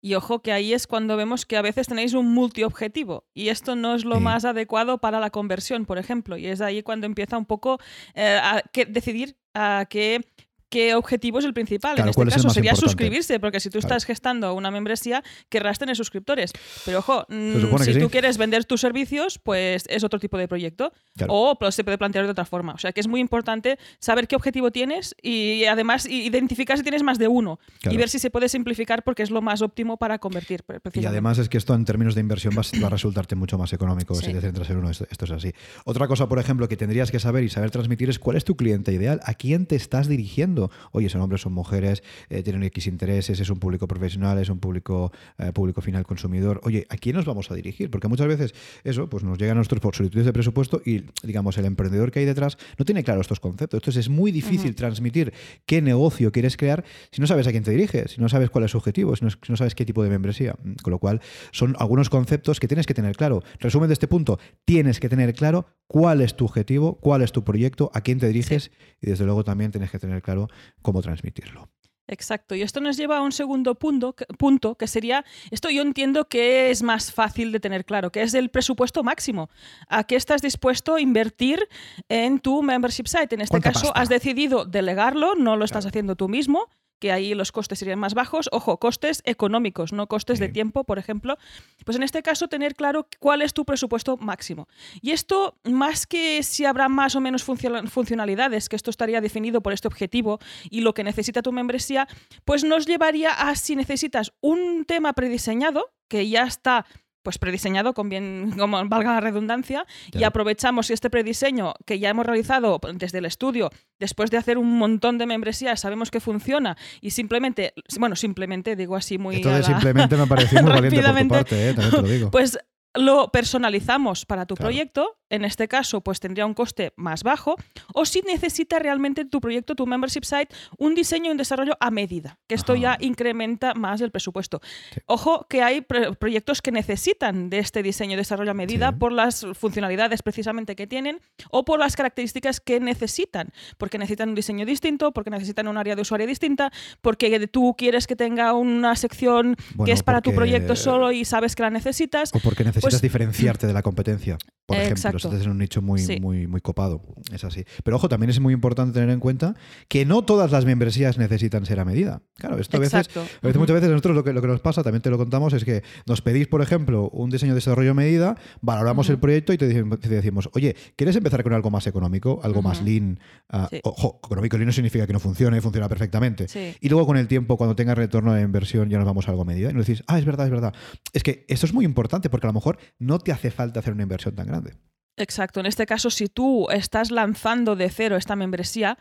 Y 0.03 0.15
ojo 0.15 0.41
que 0.41 0.53
ahí 0.53 0.73
es 0.75 0.87
cuando 0.87 1.17
vemos 1.17 1.47
que 1.47 1.57
a 1.57 1.63
veces 1.63 1.89
tenéis 1.89 2.13
un 2.15 2.33
multiobjetivo 2.33 3.25
y 3.35 3.49
esto 3.49 3.75
no 3.75 3.95
es 3.95 4.05
lo 4.05 4.17
Sí. 4.17 4.21
más 4.23 4.45
adecuado 4.45 4.99
para 4.99 5.19
la 5.21 5.31
conversión, 5.31 5.87
por 5.87 5.99
ejemplo. 5.99 6.37
Y 6.37 6.47
es 6.47 6.61
ahí 6.61 6.83
cuando 6.83 7.07
empieza 7.07 7.39
un 7.39 7.47
poco 7.47 7.79
eh, 8.15 8.39
a 8.41 8.63
que 8.73 8.85
decidir 8.85 9.37
a 9.55 9.87
qué 9.89 10.21
qué 10.69 10.95
objetivo 10.95 11.39
es 11.39 11.45
el 11.45 11.55
principal. 11.55 11.95
Claro, 11.95 12.07
en 12.07 12.11
este 12.11 12.17
¿cuál 12.17 12.29
es 12.29 12.35
el 12.35 12.43
caso 12.43 12.51
sería 12.55 12.71
importante? 12.73 12.91
suscribirse, 12.91 13.41
porque 13.41 13.61
si 13.61 13.69
tú 13.71 13.79
Claro. 13.79 13.87
estás 13.97 14.05
gestando 14.05 14.55
una 14.55 14.71
membresía, 14.71 15.23
querrás 15.49 15.79
tener 15.79 15.97
suscriptores. 15.97 16.53
Pero 16.85 16.99
ojo, 16.99 17.25
mm, 17.29 17.79
si 17.85 17.93
tú 17.95 18.01
sí. 18.01 18.09
quieres 18.11 18.37
vender 18.39 18.65
tus 18.65 18.81
servicios, 18.81 19.39
pues 19.39 19.85
es 19.89 20.03
otro 20.05 20.19
tipo 20.19 20.37
de 20.39 20.49
proyecto. 20.49 20.93
Claro. 21.17 21.33
O 21.33 21.59
pues, 21.59 21.75
se 21.75 21.85
puede 21.85 21.99
plantear 21.99 22.25
de 22.25 22.33
otra 22.33 22.45
forma. 22.45 22.73
O 22.75 22.79
sea 22.79 22.93
que 22.93 23.01
es 23.01 23.09
muy 23.09 23.21
importante 23.21 23.79
saber 24.01 24.27
qué 24.29 24.37
objetivo 24.37 24.71
tienes 24.73 25.15
y 25.23 25.65
además 25.67 26.07
identificar 26.07 26.77
si 26.79 26.83
tienes 26.83 27.03
más 27.03 27.19
de 27.19 27.29
uno 27.29 27.59
y 27.91 27.97
ver 27.97 28.09
si 28.09 28.19
se 28.19 28.31
puede 28.31 28.49
simplificar 28.49 29.05
porque 29.05 29.23
es 29.23 29.31
lo 29.31 29.43
más 29.43 29.63
óptimo 29.63 29.97
para 29.99 30.19
convertir. 30.19 30.65
Y 30.95 31.07
además 31.07 31.39
es 31.39 31.49
que 31.49 31.59
esto 31.59 31.75
en 31.75 31.85
términos 31.85 32.15
de 32.15 32.21
inversión 32.23 32.55
va, 32.57 32.63
a- 32.63 32.81
va 32.81 32.87
a 32.89 32.91
resultarte 32.91 33.35
mucho 33.37 33.57
más 33.59 33.73
económico 33.73 34.15
Sí. 34.15 34.27
si 34.27 34.33
te 34.33 34.41
centras 34.41 34.69
en 34.71 34.79
uno. 34.79 34.91
Esto, 34.91 35.07
esto 35.11 35.25
es 35.27 35.31
así. 35.31 35.53
Otra 35.85 36.09
cosa, 36.09 36.29
por 36.29 36.39
ejemplo, 36.39 36.69
que 36.69 36.77
tendrías 36.77 37.11
que 37.11 37.21
saber 37.21 37.45
y 37.45 37.49
saber 37.51 37.71
transmitir 37.71 38.11
es 38.11 38.19
cuál 38.19 38.37
es 38.37 38.45
tu 38.45 38.57
cliente 38.57 38.93
ideal, 38.93 39.21
a 39.25 39.35
quién 39.35 39.67
te 39.67 39.77
estás 39.77 40.09
dirigiendo. 40.09 40.56
Oye, 40.93 41.09
son 41.09 41.21
hombres, 41.21 41.41
son 41.43 41.53
mujeres, 41.53 42.03
eh, 42.29 42.43
tienen 42.43 42.63
X 42.65 42.87
intereses, 42.87 43.39
es 43.41 43.51
un 43.51 43.59
público 43.59 43.87
profesional, 43.87 44.39
es 44.39 44.49
un 44.49 44.59
público, 44.59 45.13
eh, 45.39 45.53
público 45.53 45.81
final 45.81 46.05
consumidor. 46.05 46.61
Oye, 46.65 46.87
¿a 46.89 46.97
quién 46.97 47.17
nos 47.17 47.25
vamos 47.25 47.51
a 47.51 47.55
dirigir? 47.55 47.91
Porque 47.91 48.09
muchas 48.09 48.27
veces 48.27 48.55
eso 48.85 49.09
pues 49.09 49.25
nos 49.25 49.39
llegan 49.39 49.57
a 49.57 49.61
nuestros 49.61 49.81
solicitudes 49.97 50.27
de 50.27 50.33
presupuesto 50.33 50.81
y, 50.85 51.05
digamos, 51.23 51.59
el 51.59 51.65
emprendedor 51.65 52.11
que 52.11 52.21
hay 52.21 52.25
detrás 52.25 52.57
no 52.79 52.85
tiene 52.85 53.05
claro 53.05 53.21
estos 53.21 53.41
conceptos. 53.41 53.79
Entonces 53.79 54.07
es 54.07 54.09
muy 54.09 54.33
difícil 54.33 54.75
transmitir 54.75 55.33
qué 55.65 55.83
negocio 55.83 56.33
quieres 56.33 56.57
crear 56.57 56.85
si 57.11 57.21
no 57.21 57.27
sabes 57.27 57.47
a 57.47 57.51
quién 57.51 57.63
te 57.63 57.71
diriges, 57.71 58.13
si 58.13 58.21
no 58.21 58.29
sabes 58.29 58.51
cuál 58.51 58.65
es 58.65 58.71
su 58.71 58.79
objetivo, 58.79 59.15
si 59.17 59.25
no, 59.25 59.31
si 59.31 59.39
no 59.49 59.57
sabes 59.57 59.75
qué 59.75 59.85
tipo 59.85 60.03
de 60.03 60.11
membresía. 60.11 60.55
Mm, 60.63 60.75
Con 60.83 60.91
lo 60.91 60.99
cual, 60.99 61.21
son 61.53 61.77
algunos 61.79 62.11
conceptos 62.11 62.61
que 62.61 62.69
tienes 62.69 62.87
que 62.87 62.95
tener 62.95 63.17
claro. 63.17 63.43
Resumen 63.59 63.89
de 63.89 63.95
este 63.95 64.09
punto, 64.09 64.39
tienes 64.65 65.01
que 65.01 65.09
tener 65.09 65.35
claro 65.35 65.67
cuál 65.87 66.21
es 66.21 66.37
tu 66.37 66.45
objetivo, 66.45 66.99
cuál 66.99 67.23
es 67.23 67.33
tu 67.33 67.45
proyecto, 67.45 67.91
a 67.95 68.01
quién 68.01 68.19
te 68.19 68.27
diriges 68.27 68.71
y 69.01 69.07
desde 69.07 69.25
luego 69.25 69.45
también 69.45 69.71
tienes 69.71 69.91
que 69.91 69.99
tener 69.99 70.23
claro 70.23 70.46
cómo 70.83 71.03
transmitirlo. 71.03 71.69
Exacto. 72.09 72.55
Y 72.55 72.63
esto 72.63 72.81
nos 72.81 72.97
lleva 72.97 73.19
a 73.19 73.23
un 73.23 73.33
segundo 73.33 73.75
punto 73.75 74.15
que, 74.15 74.27
punto, 74.27 74.77
que 74.77 74.87
sería, 74.87 75.25
esto 75.51 75.71
yo 75.71 75.83
entiendo 75.83 76.29
que 76.29 76.71
es 76.71 76.83
más 76.83 77.13
fácil 77.13 77.53
de 77.53 77.61
tener 77.61 77.85
claro, 77.85 78.13
que 78.13 78.23
es 78.23 78.35
el 78.35 78.49
presupuesto 78.49 79.03
máximo. 79.03 79.51
¿A 79.89 80.05
qué 80.05 80.17
estás 80.17 80.43
dispuesto 80.43 80.95
a 80.95 81.01
invertir 81.01 81.69
en 82.09 82.39
tu 82.39 82.63
membership 82.63 83.07
site? 83.07 83.35
En 83.35 83.41
este 83.41 83.51
¿Cuánta 83.51 83.73
caso, 83.73 83.87
pasta? 83.87 84.01
has 84.01 84.09
decidido 84.09 84.65
delegarlo, 84.65 85.35
no 85.35 85.57
lo 85.57 85.65
estás 85.65 85.87
haciendo 85.87 86.17
tú 86.17 86.29
mismo 86.29 86.69
que 86.99 87.13
ahí 87.13 87.35
los 87.35 87.53
costes 87.53 87.79
serían 87.79 87.99
más 87.99 88.15
bajos. 88.15 88.49
Ojo, 88.53 88.79
costes 88.79 89.23
económicos, 89.25 89.93
no 89.93 90.07
costes 90.07 90.39
de 90.39 90.49
tiempo, 90.49 90.85
por 90.85 90.99
ejemplo. 90.99 91.37
Pues 91.85 91.97
en 91.97 92.03
este 92.03 92.23
caso, 92.23 92.49
tener 92.49 92.75
claro 92.75 93.07
cuál 93.19 93.43
es 93.43 93.53
tu 93.53 93.65
presupuesto 93.65 94.17
máximo. 94.17 94.69
Y 95.03 95.11
esto, 95.11 95.59
más 95.65 96.07
que 96.07 96.43
si 96.43 96.65
habrá 96.65 96.89
más 96.89 97.17
o 97.17 97.21
menos 97.21 97.47
funcio- 97.47 97.87
funcionalidades, 97.89 98.69
que 98.69 98.77
esto 98.77 98.91
estaría 98.91 99.21
definido 99.21 99.61
por 99.63 99.73
este 99.73 99.89
objetivo 99.89 100.39
y 100.71 100.81
lo 100.81 100.95
que 100.95 101.05
necesita 101.05 101.43
tu 101.43 101.53
membresía, 101.53 102.09
pues 102.45 102.65
nos 102.65 102.87
llevaría 102.87 103.33
a 103.33 103.55
si 103.57 103.77
necesitas 103.77 104.33
un 104.41 104.85
tema 104.85 105.13
prediseñado, 105.13 105.93
que 106.09 106.29
ya 106.29 106.45
está 106.45 106.87
pues 107.27 107.39
prediseñado 107.39 107.93
con 107.93 108.09
bien, 108.09 108.53
como 108.57 108.89
valga 108.89 109.15
la 109.15 109.21
redundancia, 109.21 109.85
y 110.13 110.23
aprovechamos 110.23 110.91
este 110.91 111.11
prediseño 111.11 111.75
que 111.85 111.99
ya 111.99 112.09
hemos 112.09 112.25
realizado 112.25 112.79
desde 112.95 113.19
el 113.19 113.25
estudio, 113.25 113.69
después 113.99 114.31
de 114.31 114.37
hacer 114.37 114.59
un 114.59 114.79
montón 114.79 115.19
de 115.19 115.27
membresías, 115.27 115.81
sabemos 115.81 116.13
que 116.13 116.21
funciona 116.21 116.77
y 117.01 117.11
simplemente, 117.11 117.75
bueno, 117.99 118.15
simplemente 118.15 118.77
digo 118.77 118.95
así 118.95 119.19
muy... 119.19 119.37
Esto 119.37 119.51
de 119.51 119.65
simplemente 119.65 120.17
me 120.17 120.27
pareció 120.29 120.63
muy 120.63 120.71
valiente 120.71 120.97
por 121.03 121.05
tu 121.05 121.09
Rápidamente. 121.09 121.35
parte, 121.35 121.69
¿eh? 121.71 121.75
también 121.75 121.91
te 121.91 122.03
lo 122.03 122.09
digo. 122.15 122.31
Pues 122.31 122.59
lo 122.95 123.29
personalizamos 123.33 124.25
para 124.25 124.47
tu 124.47 124.55
Claro. 124.55 124.69
proyecto, 124.69 125.19
en 125.31 125.45
este 125.45 125.69
caso 125.69 126.01
pues 126.01 126.21
tendría 126.21 126.47
un 126.47 126.55
coste 126.55 126.93
más 126.97 127.23
bajo, 127.23 127.57
o 127.95 128.05
si 128.07 128.23
necesita 128.23 128.79
realmente 128.79 129.25
tu 129.25 129.41
proyecto, 129.41 129.75
tu 129.75 129.87
membership 129.87 130.25
site, 130.25 130.49
un 130.79 130.95
diseño 130.95 131.27
y 131.29 131.31
un 131.33 131.37
desarrollo 131.37 131.77
a 131.81 131.91
medida, 131.91 132.39
que 132.47 132.55
esto 132.55 132.73
Ajá. 132.75 132.81
ya 132.83 132.97
incrementa 133.01 133.75
más 133.75 134.01
el 134.01 134.11
presupuesto. 134.11 134.61
Sí. 134.95 135.01
Ojo 135.07 135.47
que 135.49 135.63
hay 135.63 135.81
pro- 135.81 136.15
proyectos 136.15 136.63
que 136.63 136.71
necesitan 136.73 137.51
de 137.51 137.59
este 137.59 137.83
diseño 137.83 138.15
y 138.15 138.17
desarrollo 138.17 138.51
a 138.51 138.55
medida 138.55 138.91
Sí. 138.91 138.97
por 138.99 139.13
las 139.13 139.47
funcionalidades 139.55 140.23
precisamente 140.23 140.77
que 140.77 140.87
tienen 140.87 141.21
o 141.51 141.65
por 141.65 141.79
las 141.79 141.97
características 141.97 142.61
que 142.61 142.79
necesitan, 142.81 143.53
porque 143.79 143.99
necesitan 143.99 144.29
un 144.31 144.35
diseño 144.35 144.65
distinto, 144.67 145.13
porque 145.13 145.31
necesitan 145.31 145.69
un 145.69 145.77
área 145.77 145.97
de 145.97 146.03
usuario 146.03 146.27
distinta, 146.27 146.71
porque 147.01 147.47
tú 147.49 147.75
quieres 147.77 148.07
que 148.07 148.17
tenga 148.17 148.53
una 148.53 148.95
sección 148.97 149.57
Bueno, 149.75 149.87
que 149.87 149.93
es 149.93 150.03
para 150.03 150.21
tu 150.21 150.35
proyecto 150.35 150.77
solo 150.77 151.13
y 151.13 151.25
sabes 151.25 151.57
que 151.57 151.63
la 151.63 151.71
necesitas. 151.71 152.31
O 152.35 152.39
porque 152.41 152.65
necesitas 152.65 152.91
Pues- 152.95 153.03
diferenciarte 153.03 153.67
de 153.67 153.73
la 153.73 153.83
competencia. 153.83 154.39
Por 154.67 154.77
ejemplo, 154.77 154.97
Exacto. 154.97 155.16
Estás 155.25 155.43
en 155.43 155.51
un 155.51 155.59
nicho 155.59 155.83
muy, 155.83 156.01
Sí. 156.01 156.19
muy, 156.21 156.47
muy 156.47 156.61
copado. 156.61 157.03
Es 157.33 157.45
así. 157.45 157.65
Pero 157.85 157.97
ojo, 157.97 158.09
también 158.09 158.31
es 158.31 158.41
muy 158.41 158.53
importante 158.55 158.95
tener 158.95 159.11
en 159.11 159.21
cuenta 159.21 159.55
que 159.89 160.05
no 160.05 160.23
todas 160.25 160.51
las 160.53 160.65
membresías 160.65 161.19
necesitan 161.19 161.67
ser 161.67 161.81
a 161.81 161.85
medida. 161.85 162.23
Claro, 162.37 162.59
esto 162.59 162.77
a 162.77 162.81
veces, 162.81 163.07
Exacto. 163.07 163.21
a 163.21 163.47
veces 163.47 163.59
muchas 163.59 163.75
veces 163.75 163.89
a 163.89 163.93
nosotros 163.93 164.15
lo 164.17 164.25
que, 164.25 164.33
lo 164.33 164.41
que 164.43 164.49
nos 164.49 164.61
pasa, 164.61 164.83
también 164.83 165.03
te 165.03 165.11
lo 165.11 165.19
contamos, 165.19 165.53
es 165.53 165.65
que 165.65 165.83
nos 166.07 166.23
pedís, 166.23 166.49
por 166.49 166.63
ejemplo, 166.63 167.09
un 167.11 167.31
diseño 167.31 167.53
de 167.53 167.57
desarrollo 167.57 167.93
a 167.93 167.95
medida, 167.95 168.37
valoramos 168.61 169.07
Ujú. 169.07 169.15
el 169.15 169.19
proyecto 169.21 169.53
y 169.53 169.59
te, 169.59 169.67
decimos- 169.69 170.01
te 170.01 170.09
decimos, 170.09 170.49
oye, 170.55 170.77
¿quieres 170.97 171.17
empezar 171.17 171.43
con 171.43 171.53
algo 171.53 171.71
más 171.71 171.87
económico, 171.87 172.41
algo 172.43 172.63
más 172.63 172.83
lean? 172.83 173.19
Ah, 173.49 173.69
Sí. 173.71 173.81
Ojo, 173.85 174.21
económico 174.25 174.57
lean 174.57 174.67
no 174.67 174.73
significa 174.73 175.07
que 175.07 175.13
no 175.13 175.21
funcione, 175.21 175.61
funciona 175.61 175.89
perfectamente. 175.89 176.49
Sí. 176.49 176.75
Y 176.81 176.89
luego 176.89 177.07
con 177.07 177.17
el 177.17 177.29
tiempo, 177.29 177.57
cuando 177.57 177.75
tenga 177.77 177.95
retorno 177.95 178.33
de 178.35 178.43
inversión, 178.43 178.89
ya 178.91 178.99
nos 178.99 179.07
vamos 179.07 179.27
a 179.29 179.31
algo 179.31 179.43
a 179.43 179.45
medida. 179.45 179.71
Y 179.71 179.75
nos 179.75 179.87
decís, 179.87 180.03
ah, 180.07 180.19
es 180.19 180.25
verdad, 180.25 180.47
es 180.47 180.53
verdad. 180.53 180.75
Es 181.13 181.23
que 181.23 181.45
esto 181.49 181.67
es 181.67 181.73
muy 181.73 181.85
importante 181.85 182.29
porque 182.31 182.47
a 182.47 182.51
lo 182.51 182.55
mejor 182.55 182.79
no 182.99 183.19
te 183.19 183.33
hace 183.33 183.51
falta 183.51 183.81
hacer 183.81 183.93
una 183.93 184.03
inversión 184.03 184.35
tan 184.35 184.47
grande. 184.47 184.75
Exacto. 185.17 185.61
En 185.61 185.67
este 185.67 185.87
caso, 185.87 186.11
si 186.11 186.27
tú 186.29 186.69
estás 186.71 187.11
lanzando 187.11 187.75
de 187.77 187.89
cero 187.91 188.17
esta 188.17 188.37
membresía, 188.37 188.99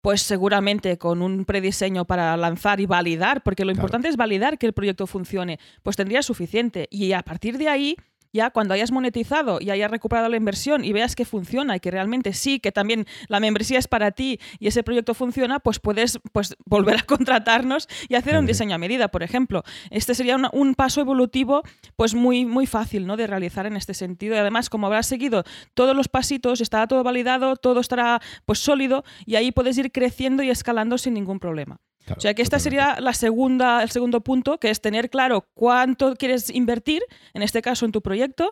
pues 0.00 0.20
seguramente 0.22 0.98
con 0.98 1.22
un 1.22 1.44
prediseño 1.44 2.04
para 2.04 2.36
lanzar 2.36 2.80
y 2.80 2.86
validar, 2.86 3.42
porque 3.44 3.64
lo 3.64 3.70
Claro. 3.70 3.80
importante 3.82 4.08
es 4.08 4.16
validar 4.16 4.58
que 4.58 4.66
el 4.66 4.72
proyecto 4.72 5.06
funcione, 5.06 5.60
pues 5.84 5.96
tendrías 5.96 6.26
suficiente. 6.26 6.88
Y 6.90 7.12
a 7.12 7.22
partir 7.22 7.56
de 7.58 7.68
ahí, 7.68 7.96
ya 8.32 8.50
cuando 8.50 8.74
hayas 8.74 8.90
monetizado 8.92 9.58
y 9.60 9.70
hayas 9.70 9.90
recuperado 9.90 10.28
la 10.28 10.36
inversión 10.36 10.84
y 10.84 10.92
veas 10.92 11.14
que 11.14 11.24
funciona 11.24 11.76
y 11.76 11.80
que 11.80 11.90
realmente 11.90 12.32
sí, 12.32 12.60
que 12.60 12.72
también 12.72 13.06
la 13.28 13.40
membresía 13.40 13.78
es 13.78 13.88
para 13.88 14.10
ti 14.12 14.38
y 14.58 14.68
ese 14.68 14.82
proyecto 14.82 15.14
funciona, 15.14 15.58
pues 15.60 15.78
puedes 15.80 16.18
pues, 16.32 16.56
volver 16.66 16.98
a 16.98 17.02
contratarnos 17.02 17.88
y 18.08 18.14
hacer 18.14 18.36
un 18.38 18.46
diseño 18.46 18.74
a 18.74 18.78
medida, 18.78 19.08
por 19.08 19.22
ejemplo. 19.22 19.62
Este 19.90 20.14
sería 20.14 20.36
una- 20.36 20.50
un 20.52 20.74
paso 20.74 21.00
evolutivo 21.00 21.62
pues 21.96 22.14
muy, 22.14 22.44
muy 22.46 22.66
fácil 22.66 23.06
¿no? 23.06 23.16
de 23.16 23.26
realizar 23.26 23.66
en 23.66 23.76
este 23.76 23.94
sentido. 23.94 24.34
Y 24.34 24.38
además, 24.38 24.70
como 24.70 24.86
habrás 24.86 25.06
seguido 25.06 25.44
todos 25.74 25.94
los 25.96 26.08
pasitos, 26.08 26.60
estará 26.60 26.86
todo 26.86 27.02
validado, 27.02 27.56
todo 27.56 27.80
estará 27.80 28.20
pues 28.46 28.58
sólido 28.58 29.04
y 29.26 29.36
ahí 29.36 29.52
puedes 29.52 29.76
ir 29.78 29.92
creciendo 29.92 30.42
y 30.42 30.50
escalando 30.50 30.98
sin 30.98 31.14
ningún 31.14 31.38
problema. 31.38 31.76
Claro, 32.04 32.18
O 32.18 32.20
sea 32.20 32.34
que 32.34 32.42
esta 32.42 32.58
totalmente. 32.58 32.84
sería 32.84 33.00
la 33.00 33.12
segunda, 33.14 33.82
el 33.82 33.90
segundo 33.90 34.20
punto, 34.22 34.58
que 34.58 34.70
es 34.70 34.80
tener 34.80 35.08
claro 35.08 35.46
cuánto 35.54 36.16
quieres 36.16 36.50
invertir, 36.50 37.02
en 37.32 37.42
este 37.42 37.62
caso 37.62 37.84
en 37.84 37.92
tu 37.92 38.02
proyecto. 38.02 38.50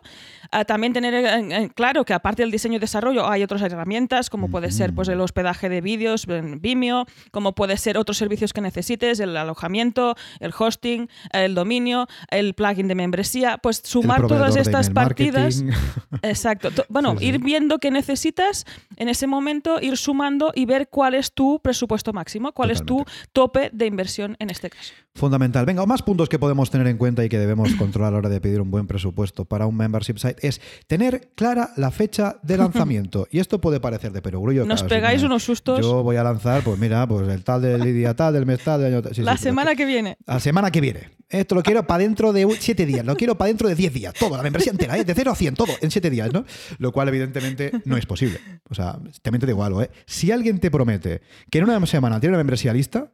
Ah, 0.51 0.63
también 0.63 0.93
tener 0.93 1.13
en- 1.13 1.51
en 1.51 1.67
claro 1.69 2.05
que 2.05 2.13
aparte 2.13 2.43
del 2.43 2.51
diseño 2.51 2.77
y 2.77 2.79
desarrollo 2.79 3.27
hay 3.29 3.43
otras 3.43 3.61
herramientas, 3.61 4.29
como 4.29 4.49
puede 4.49 4.71
ser 4.71 4.93
pues, 4.95 5.09
el 5.09 5.19
hospedaje 5.19 5.67
de 5.69 5.81
vídeos 5.81 6.25
en 6.29 6.61
Vimeo, 6.61 7.05
como 7.31 7.53
puede 7.53 7.75
ser 7.77 7.97
otros 7.97 8.17
servicios 8.17 8.53
que 8.53 8.61
necesites, 8.61 9.19
el 9.19 9.35
alojamiento, 9.35 10.15
el 10.39 10.53
hosting, 10.57 11.09
el 11.33 11.53
dominio, 11.53 12.07
el 12.29 12.53
plugin 12.53 12.87
de 12.87 12.95
membresía. 12.95 13.57
Pues 13.57 13.81
sumar 13.83 14.27
todas 14.27 14.55
estas 14.55 14.89
partidas. 14.89 15.61
marketing. 15.61 15.71
Exacto. 16.21 16.71
To- 16.71 16.85
Bueno, 16.89 17.11
Sí, 17.13 17.17
sí. 17.19 17.25
ir 17.25 17.39
viendo 17.39 17.79
qué 17.79 17.91
necesitas 17.91 18.65
en 18.95 19.09
ese 19.09 19.27
momento, 19.27 19.79
ir 19.81 19.97
sumando 19.97 20.51
y 20.55 20.65
ver 20.65 20.87
cuál 20.89 21.15
es 21.15 21.33
tu 21.33 21.59
presupuesto 21.61 22.13
máximo, 22.13 22.51
cuál 22.53 22.71
es 22.71 22.79
tu 22.85 22.97
Totalmente. 22.99 23.31
Tope 23.41 23.71
de 23.73 23.87
inversión 23.87 24.37
en 24.37 24.51
este 24.51 24.69
caso. 24.69 24.93
Fundamental. 25.15 25.65
Venga, 25.65 25.83
más 25.87 26.03
puntos 26.03 26.29
que 26.29 26.37
podemos 26.37 26.69
tener 26.69 26.85
en 26.85 26.97
cuenta 26.97 27.25
y 27.25 27.29
que 27.29 27.39
debemos 27.39 27.73
controlar 27.73 28.09
a 28.09 28.11
la 28.11 28.17
hora 28.19 28.29
de 28.29 28.39
pedir 28.39 28.61
un 28.61 28.69
buen 28.69 28.85
presupuesto 28.85 29.45
para 29.45 29.65
un 29.65 29.75
membership 29.75 30.19
site 30.19 30.47
es 30.47 30.61
tener 30.85 31.31
clara 31.33 31.71
la 31.75 31.89
fecha 31.89 32.37
de 32.43 32.57
lanzamiento. 32.57 33.27
y 33.31 33.39
esto 33.39 33.59
puede 33.59 33.79
parecer 33.79 34.11
de 34.11 34.21
perogrullo. 34.21 34.63
Nos 34.63 34.83
claro, 34.83 34.95
pegáis 34.95 35.23
unos 35.23 35.43
sustos 35.43 35.81
Yo 35.81 36.03
voy 36.03 36.17
a 36.17 36.23
lanzar, 36.23 36.61
pues 36.63 36.77
mira, 36.77 37.07
pues 37.07 37.27
el 37.27 37.43
tal 37.43 37.63
del 37.63 37.83
día 37.83 38.15
tal, 38.15 38.35
del 38.35 38.45
mes 38.45 38.63
tal, 38.63 38.79
del 38.79 38.93
año 38.93 39.01
tal. 39.01 39.15
Sí, 39.15 39.23
la 39.23 39.37
sí, 39.37 39.43
semana 39.45 39.73
que 39.73 39.85
viene. 39.85 40.17
La 40.27 40.39
semana 40.39 40.69
que 40.69 40.81
viene. 40.81 41.09
Esto 41.27 41.55
lo 41.55 41.63
quiero 41.63 41.87
para 41.87 42.03
dentro 42.03 42.31
de 42.31 42.47
siete 42.59 42.85
días, 42.85 43.03
lo 43.03 43.15
quiero 43.15 43.35
para 43.37 43.47
dentro 43.47 43.69
de 43.69 43.75
10 43.75 43.93
días, 43.93 44.13
todo, 44.13 44.35
la 44.35 44.43
membresía 44.43 44.71
entera, 44.71 44.97
¿eh? 44.97 45.05
de 45.05 45.15
0 45.15 45.31
a 45.31 45.35
100, 45.35 45.55
todo, 45.55 45.73
en 45.79 45.89
siete 45.89 46.09
días, 46.09 46.31
¿no? 46.33 46.43
Lo 46.77 46.91
cual 46.91 47.07
evidentemente 47.07 47.71
no 47.85 47.95
es 47.95 48.05
posible. 48.05 48.39
O 48.69 48.75
sea, 48.75 48.99
también 49.21 49.39
te 49.39 49.47
digo 49.47 49.63
algo, 49.63 49.81
¿eh? 49.81 49.89
Si 50.05 50.29
alguien 50.29 50.59
te 50.59 50.69
promete 50.69 51.21
que 51.49 51.59
en 51.59 51.63
una 51.63 51.85
semana 51.85 52.19
tiene 52.19 52.31
una 52.31 52.39
membresía 52.39 52.73
lista, 52.73 53.13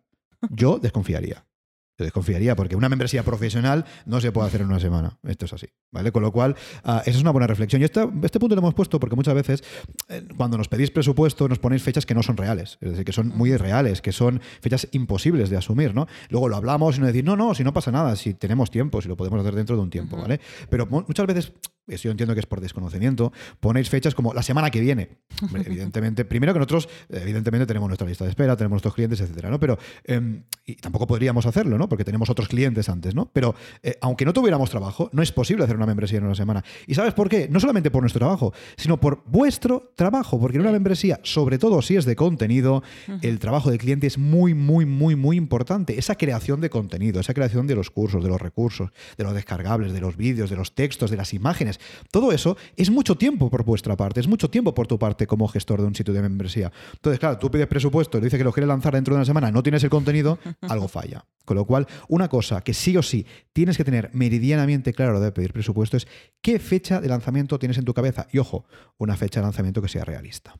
yo 0.49 0.79
desconfiaría. 0.79 1.45
Yo 1.99 2.03
desconfiaría 2.03 2.55
porque 2.55 2.75
una 2.75 2.89
membresía 2.89 3.23
profesional 3.23 3.83
no 4.05 4.21
se 4.21 4.31
puede 4.31 4.47
hacer 4.47 4.61
en 4.61 4.67
una 4.67 4.79
semana. 4.79 5.17
Esto 5.23 5.45
es 5.45 5.53
así, 5.53 5.65
¿vale? 5.91 6.11
Con 6.11 6.21
lo 6.21 6.31
cual, 6.31 6.55
ah, 6.83 7.01
esa 7.03 7.17
es 7.17 7.21
una 7.21 7.31
buena 7.31 7.47
reflexión. 7.47 7.81
Y 7.81 7.85
esta- 7.85 8.07
este 8.21 8.39
punto 8.39 8.53
lo 8.53 8.59
hemos 8.61 8.75
puesto 8.75 8.99
porque 8.99 9.15
muchas 9.15 9.33
veces 9.33 9.63
eh, 10.09 10.27
cuando 10.37 10.59
nos 10.59 10.67
pedís 10.67 10.91
presupuesto 10.91 11.47
nos 11.47 11.57
ponéis 11.57 11.81
fechas 11.81 12.05
que 12.05 12.13
no 12.13 12.21
son 12.21 12.37
reales, 12.37 12.77
es 12.81 12.91
decir, 12.91 13.03
que 13.03 13.13
son 13.13 13.29
muy 13.29 13.51
irreales, 13.51 14.03
que 14.03 14.11
son 14.11 14.41
fechas 14.61 14.87
imposibles 14.91 15.49
de 15.49 15.57
asumir, 15.57 15.95
¿no? 15.95 16.05
Luego 16.29 16.49
lo 16.49 16.55
hablamos 16.57 16.97
y 16.97 16.99
nos 16.99 17.07
decís, 17.07 17.23
no, 17.23 17.35
no, 17.35 17.55
si 17.55 17.63
no 17.63 17.73
pasa 17.73 17.91
nada, 17.91 18.15
si 18.15 18.35
tenemos 18.35 18.69
tiempo, 18.69 19.01
si 19.01 19.07
lo 19.07 19.17
podemos 19.17 19.39
hacer 19.39 19.55
dentro 19.55 19.75
de 19.75 19.81
un 19.81 19.89
tiempo, 19.89 20.17
¿vale? 20.17 20.39
Pero 20.69 20.85
mu- 20.85 21.03
muchas 21.07 21.25
veces 21.25 21.51
eso 21.87 22.03
yo 22.03 22.11
entiendo 22.11 22.33
que 22.33 22.39
es 22.39 22.45
por 22.45 22.61
desconocimiento, 22.61 23.31
ponéis 23.59 23.89
fechas 23.89 24.13
como 24.13 24.33
la 24.33 24.43
semana 24.43 24.69
que 24.69 24.79
viene. 24.79 25.19
evidentemente, 25.65 26.25
primero 26.25 26.53
que 26.53 26.59
nosotros, 26.59 26.89
evidentemente, 27.09 27.65
tenemos 27.65 27.87
nuestra 27.87 28.07
lista 28.07 28.23
de 28.23 28.31
espera, 28.31 28.55
tenemos 28.55 28.75
nuestros 28.75 28.93
clientes, 28.93 29.21
etcétera, 29.21 29.49
¿no? 29.49 29.59
Pero, 29.59 29.77
em, 30.03 30.43
y 30.65 30.75
tampoco 30.75 31.07
podríamos 31.07 31.45
hacerlo, 31.45 31.77
¿no? 31.77 31.87
Porque 31.87 32.03
tenemos 32.03 32.29
otros 32.29 32.47
clientes 32.47 32.89
antes, 32.89 33.15
¿no? 33.15 33.31
Pero 33.31 33.55
eh, 33.83 33.97
aunque 34.01 34.25
no 34.25 34.33
tuviéramos 34.33 34.69
trabajo, 34.69 35.09
no 35.13 35.21
es 35.21 35.31
posible 35.31 35.63
hacer 35.63 35.75
una 35.75 35.85
membresía 35.85 36.17
en 36.19 36.25
una 36.25 36.35
semana. 36.35 36.63
¿Y 36.85 36.95
sabes 36.95 37.13
por 37.13 37.29
qué? 37.29 37.47
No 37.49 37.59
solamente 37.59 37.91
por 37.91 38.01
nuestro 38.01 38.19
trabajo, 38.19 38.53
sino 38.75 38.99
por 38.99 39.23
vuestro 39.25 39.93
trabajo, 39.95 40.39
porque 40.39 40.57
en 40.57 40.61
una 40.61 40.71
membresía, 40.71 41.19
sobre 41.23 41.57
todo 41.57 41.81
si 41.81 41.95
es 41.95 42.05
de 42.05 42.15
contenido, 42.15 42.83
el 43.21 43.39
trabajo 43.39 43.69
del 43.69 43.79
cliente 43.79 44.07
es 44.07 44.17
muy, 44.17 44.53
muy, 44.53 44.85
muy, 44.85 45.15
muy 45.15 45.37
importante. 45.37 45.97
Esa 45.97 46.15
creación 46.15 46.61
de 46.61 46.69
contenido, 46.69 47.19
esa 47.19 47.33
creación 47.33 47.67
de 47.67 47.75
los 47.75 47.89
cursos, 47.89 48.23
de 48.23 48.29
los 48.29 48.41
recursos, 48.41 48.91
de 49.17 49.23
los 49.23 49.33
descargables, 49.33 49.93
de 49.93 50.01
los 50.01 50.17
vídeos, 50.17 50.49
de 50.49 50.55
los 50.55 50.75
textos, 50.75 51.11
de 51.11 51.17
las 51.17 51.33
imágenes, 51.33 51.76
todo 52.11 52.31
eso 52.31 52.57
es 52.75 52.89
mucho 52.89 53.15
tiempo 53.15 53.49
por 53.49 53.63
vuestra 53.63 53.95
parte, 53.95 54.19
es 54.19 54.27
mucho 54.27 54.49
tiempo 54.49 54.73
por 54.73 54.87
tu 54.87 54.97
parte 54.97 55.27
como 55.27 55.47
gestor 55.47 55.81
de 55.81 55.87
un 55.87 55.95
sitio 55.95 56.13
de 56.13 56.21
membresía. 56.21 56.71
Entonces, 56.93 57.19
claro, 57.19 57.37
tú 57.37 57.51
pides 57.51 57.67
presupuesto 57.67 58.17
y 58.17 58.21
dice 58.21 58.37
que 58.37 58.43
lo 58.43 58.51
quieres 58.51 58.67
lanzar 58.67 58.93
dentro 58.93 59.13
de 59.13 59.17
una 59.17 59.25
semana, 59.25 59.51
no 59.51 59.63
tienes 59.63 59.83
el 59.83 59.89
contenido, 59.89 60.39
algo 60.61 60.87
falla. 60.87 61.25
Con 61.45 61.55
lo 61.55 61.65
cual, 61.65 61.87
una 62.09 62.27
cosa 62.27 62.61
que 62.61 62.73
sí 62.73 62.97
o 62.97 63.01
sí 63.01 63.25
tienes 63.53 63.77
que 63.77 63.85
tener 63.85 64.09
meridianamente 64.13 64.93
claro 64.93 65.19
de 65.21 65.31
pedir 65.31 65.53
presupuesto 65.53 65.95
es 65.95 66.07
qué 66.41 66.59
fecha 66.59 66.99
de 66.99 67.07
lanzamiento 67.07 67.57
tienes 67.57 67.77
en 67.77 67.85
tu 67.85 67.93
cabeza. 67.93 68.27
Y 68.33 68.39
ojo, 68.39 68.65
una 68.97 69.15
fecha 69.15 69.39
de 69.39 69.45
lanzamiento 69.45 69.81
que 69.81 69.87
sea 69.87 70.03
realista. 70.03 70.55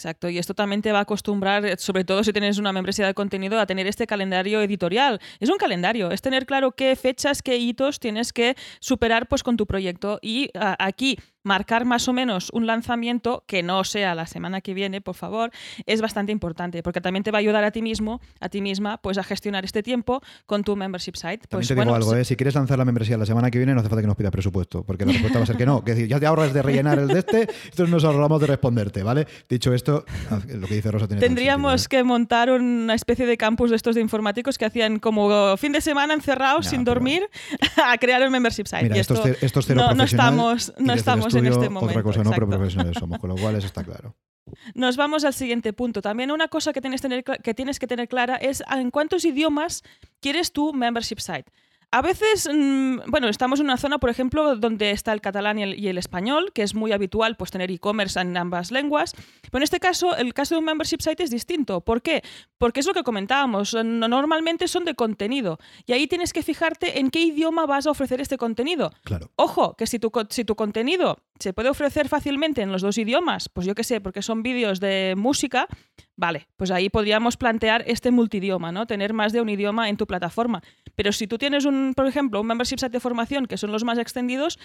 Exacto, 0.00 0.30
y 0.30 0.38
esto 0.38 0.54
también 0.54 0.80
te 0.80 0.92
va 0.92 1.00
a 1.00 1.02
acostumbrar, 1.02 1.66
eh, 1.66 1.76
sobre 1.76 2.04
todo 2.04 2.24
si 2.24 2.32
tienes 2.32 2.56
una 2.56 2.72
membresía 2.72 3.06
de 3.06 3.12
contenido, 3.12 3.60
a 3.60 3.66
tener 3.66 3.86
este 3.86 4.06
calendario 4.06 4.62
editorial. 4.62 5.20
Es 5.40 5.50
un 5.50 5.58
calendario, 5.58 6.10
es 6.10 6.22
tener 6.22 6.46
claro 6.46 6.72
qué 6.72 6.96
fechas, 6.96 7.42
qué 7.42 7.58
hitos 7.58 8.00
tienes 8.00 8.32
que 8.32 8.56
superar 8.80 9.28
pues, 9.28 9.42
con 9.42 9.58
tu 9.58 9.66
proyecto. 9.66 10.18
Y 10.22 10.48
aquí 10.54 11.18
marcar 11.42 11.84
más 11.84 12.08
o 12.08 12.12
menos 12.12 12.50
un 12.52 12.66
lanzamiento 12.66 13.44
que 13.46 13.62
no 13.62 13.84
sea 13.84 14.14
la 14.14 14.26
semana 14.26 14.60
que 14.60 14.74
viene, 14.74 15.00
por 15.00 15.14
favor, 15.14 15.50
es 15.86 16.00
bastante 16.00 16.32
importante, 16.32 16.82
porque 16.82 17.00
también 17.00 17.22
te 17.22 17.30
va 17.30 17.38
a 17.38 17.40
ayudar 17.40 17.64
a 17.64 17.70
ti 17.70 17.82
mismo, 17.82 18.20
a 18.40 18.48
ti 18.48 18.60
misma, 18.60 18.98
pues 18.98 19.18
a 19.18 19.22
gestionar 19.22 19.64
este 19.64 19.82
tiempo 19.82 20.20
con 20.46 20.64
tu 20.64 20.76
membership 20.76 21.14
site. 21.14 21.38
También 21.38 21.48
pues, 21.50 21.68
te 21.68 21.74
digo 21.74 21.94
algo, 21.94 22.14
¿eh? 22.14 22.24
si 22.24 22.36
quieres 22.36 22.54
lanzar 22.54 22.78
la 22.78 22.84
membresía 22.84 23.16
la 23.16 23.26
semana 23.26 23.50
que 23.50 23.58
viene, 23.58 23.74
no 23.74 23.80
hace 23.80 23.88
falta 23.88 24.02
que 24.02 24.06
nos 24.06 24.16
pida 24.16 24.30
presupuesto, 24.30 24.84
porque 24.84 25.06
la 25.06 25.12
respuesta 25.12 25.38
va 25.38 25.44
a 25.44 25.46
ser 25.46 25.56
que 25.56 25.66
no, 25.66 25.84
que 25.84 26.08
ya 26.08 26.20
te 26.20 26.26
ahorras 26.26 26.52
de 26.52 26.62
rellenar 26.62 26.98
el 26.98 27.08
de 27.08 27.20
este, 27.20 27.48
entonces 27.64 27.88
nos 27.88 28.04
ahorramos 28.04 28.40
de 28.40 28.46
responderte, 28.46 29.02
¿vale? 29.02 29.26
Dicho 29.48 29.72
esto, 29.72 30.04
lo 30.48 30.66
que 30.66 30.74
dice 30.74 30.90
Rosa 30.90 31.06
tiene 31.06 31.20
Tendríamos 31.20 31.84
¿eh? 31.84 31.88
que 31.88 32.04
montar 32.04 32.50
una 32.50 32.94
especie 32.94 33.26
de 33.26 33.36
campus 33.36 33.70
de 33.70 33.76
estos 33.76 33.94
de 33.94 34.00
informáticos 34.00 34.58
que 34.58 34.66
hacían 34.66 34.98
como 34.98 35.56
fin 35.56 35.72
de 35.72 35.80
semana 35.80 36.14
encerrados 36.14 36.66
sin 36.66 36.84
dormir 36.84 37.28
a 37.84 37.96
crear 37.98 38.22
el 38.22 38.30
membership 38.30 38.66
site. 38.66 38.84
Mira, 38.84 38.96
y 38.96 39.00
esto, 39.00 39.24
esto, 39.40 39.60
es 39.60 39.66
cero 39.66 39.82
no, 39.88 39.94
no 39.94 40.04
estamos, 40.04 40.72
no 40.78 40.92
estamos 40.92 41.29
en 41.34 41.46
este 41.46 41.68
momento. 41.68 41.90
Otra 41.90 42.02
cosa, 42.02 42.22
no, 42.22 42.30
pero 42.30 42.48
profesionales 42.48 42.96
somos, 42.98 43.18
con 43.18 43.30
lo 43.30 43.36
cual 43.36 43.56
eso 43.56 43.66
está 43.66 43.84
claro. 43.84 44.14
Nos 44.74 44.96
vamos 44.96 45.24
al 45.24 45.34
siguiente 45.34 45.72
punto. 45.72 46.02
También 46.02 46.30
una 46.30 46.48
cosa 46.48 46.72
que 46.72 46.80
tienes, 46.80 47.00
tener, 47.00 47.24
que 47.24 47.54
tienes 47.54 47.78
que 47.78 47.86
tener 47.86 48.08
clara 48.08 48.36
es 48.36 48.62
en 48.70 48.90
cuántos 48.90 49.24
idiomas 49.24 49.82
quieres 50.20 50.52
tu 50.52 50.72
membership 50.72 51.20
site. 51.20 51.50
A 51.92 52.02
veces, 52.02 52.48
mm, 52.52 52.98
bueno, 53.08 53.28
estamos 53.28 53.58
en 53.58 53.66
una 53.66 53.76
zona, 53.76 53.98
por 53.98 54.10
ejemplo, 54.10 54.54
donde 54.54 54.92
está 54.92 55.12
el 55.12 55.20
catalán 55.20 55.58
y 55.58 55.88
el, 55.88 55.98
español, 55.98 56.52
que 56.54 56.62
es 56.62 56.72
muy 56.72 56.92
habitual 56.92 57.36
pues, 57.36 57.50
tener 57.50 57.70
e-commerce 57.72 58.20
en 58.20 58.36
ambas 58.36 58.70
lenguas. 58.70 59.12
Pero 59.50 59.58
en 59.58 59.62
este 59.64 59.80
caso, 59.80 60.16
el 60.16 60.32
caso 60.32 60.54
de 60.54 60.60
un 60.60 60.66
membership 60.66 61.00
site 61.00 61.24
es 61.24 61.30
distinto. 61.30 61.80
¿Por 61.80 62.00
qué? 62.00 62.22
Porque 62.58 62.78
es 62.78 62.86
lo 62.86 62.94
que 62.94 63.02
comentábamos. 63.02 63.74
Normalmente 63.74 64.68
son 64.68 64.84
de 64.84 64.94
contenido. 64.94 65.58
Y 65.84 65.92
ahí 65.92 66.06
tienes 66.06 66.32
que 66.32 66.44
fijarte 66.44 67.00
en 67.00 67.10
qué 67.10 67.20
idioma 67.20 67.66
vas 67.66 67.88
a 67.88 67.90
ofrecer 67.90 68.20
este 68.20 68.38
contenido. 68.38 68.92
Claro. 69.02 69.32
Ojo, 69.34 69.74
que 69.76 69.88
si 69.88 69.98
tu, 69.98 70.12
si 70.28 70.44
tu 70.44 70.54
contenido 70.54 71.18
se 71.40 71.52
puede 71.52 71.70
ofrecer 71.70 72.08
fácilmente 72.08 72.62
en 72.62 72.70
los 72.70 72.82
dos 72.82 72.98
idiomas, 72.98 73.48
pues 73.48 73.66
yo 73.66 73.74
qué 73.74 73.82
sé, 73.82 74.00
porque 74.00 74.22
son 74.22 74.44
vídeos 74.44 74.78
de 74.78 75.14
música, 75.16 75.66
vale, 76.20 76.46
pues 76.56 76.70
ahí 76.70 76.90
podríamos 76.90 77.36
plantear 77.38 77.82
este 77.86 78.10
multidioma, 78.10 78.70
¿no? 78.70 78.86
Tener 78.86 79.14
más 79.14 79.32
de 79.32 79.40
un 79.40 79.48
idioma 79.48 79.88
en 79.88 79.96
tu 79.96 80.06
plataforma. 80.06 80.62
Pero 80.94 81.12
si 81.12 81.26
tú 81.26 81.38
tienes 81.38 81.64
un, 81.64 81.94
por 81.96 82.06
ejemplo, 82.06 82.40
un 82.42 82.46
membership 82.46 82.78
site 82.78 82.90
de 82.90 83.00
formación, 83.00 83.46
que 83.46 83.56
son 83.56 83.72
los 83.72 83.84
más 83.84 83.98
extendidos, 83.98 84.58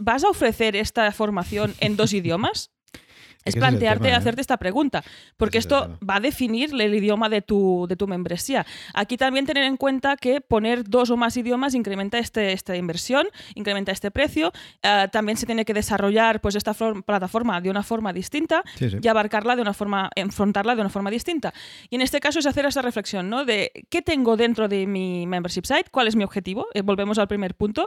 ¿vas 0.00 0.24
a 0.24 0.30
ofrecer 0.30 0.74
esta 0.74 1.12
formación 1.12 1.74
en 1.80 1.96
dos 1.96 2.12
idiomas? 2.20 2.73
Es 3.44 3.56
plantearte, 3.56 4.08
¿eh? 4.08 4.12
hacerte 4.14 4.40
esta 4.40 4.56
pregunta, 4.56 5.02
porque 5.36 5.58
esto 5.58 5.98
va 6.08 6.16
a 6.16 6.20
definir 6.20 6.70
el 6.72 6.94
idioma 6.94 7.28
de 7.28 7.42
tu, 7.42 7.86
de 7.88 7.96
tu 7.96 8.06
membresía. 8.06 8.66
Aquí 8.94 9.16
también 9.16 9.46
tener 9.46 9.64
en 9.64 9.76
cuenta 9.76 10.16
que 10.16 10.40
poner 10.40 10.84
dos 10.84 11.10
o 11.10 11.16
más 11.16 11.36
idiomas 11.36 11.74
incrementa 11.74 12.18
este, 12.18 12.52
esta 12.52 12.76
inversión, 12.76 13.26
incrementa 13.54 13.92
este 13.92 14.10
precio. 14.10 14.52
Eh, 14.82 15.08
también 15.12 15.36
se 15.36 15.46
tiene 15.46 15.64
que 15.64 15.74
desarrollar 15.74 16.40
pues, 16.40 16.54
esta 16.54 16.74
plataforma 16.74 17.60
de 17.60 17.70
una 17.70 17.82
forma 17.82 18.12
distinta 18.12 18.62
y 18.80 19.08
abarcarla 19.08 19.56
de 19.56 19.62
una 19.62 19.74
forma, 19.74 20.10
enfrentarla 20.14 20.74
de 20.74 20.80
una 20.80 20.90
forma 20.90 21.10
distinta. 21.10 21.52
Y 21.90 21.96
en 21.96 22.02
este 22.02 22.20
caso 22.20 22.38
es 22.38 22.46
hacer 22.46 22.64
esa 22.66 22.82
reflexión, 22.82 23.28
¿no? 23.28 23.44
De 23.44 23.86
qué 23.90 24.02
tengo 24.02 24.36
dentro 24.36 24.68
de 24.68 24.86
mi 24.86 25.26
membership 25.26 25.64
site, 25.64 25.90
cuál 25.90 26.08
es 26.08 26.16
mi 26.16 26.24
objetivo. 26.24 26.66
Eh, 26.74 26.82
volvemos 26.82 27.18
al 27.18 27.28
primer 27.28 27.54
punto. 27.54 27.86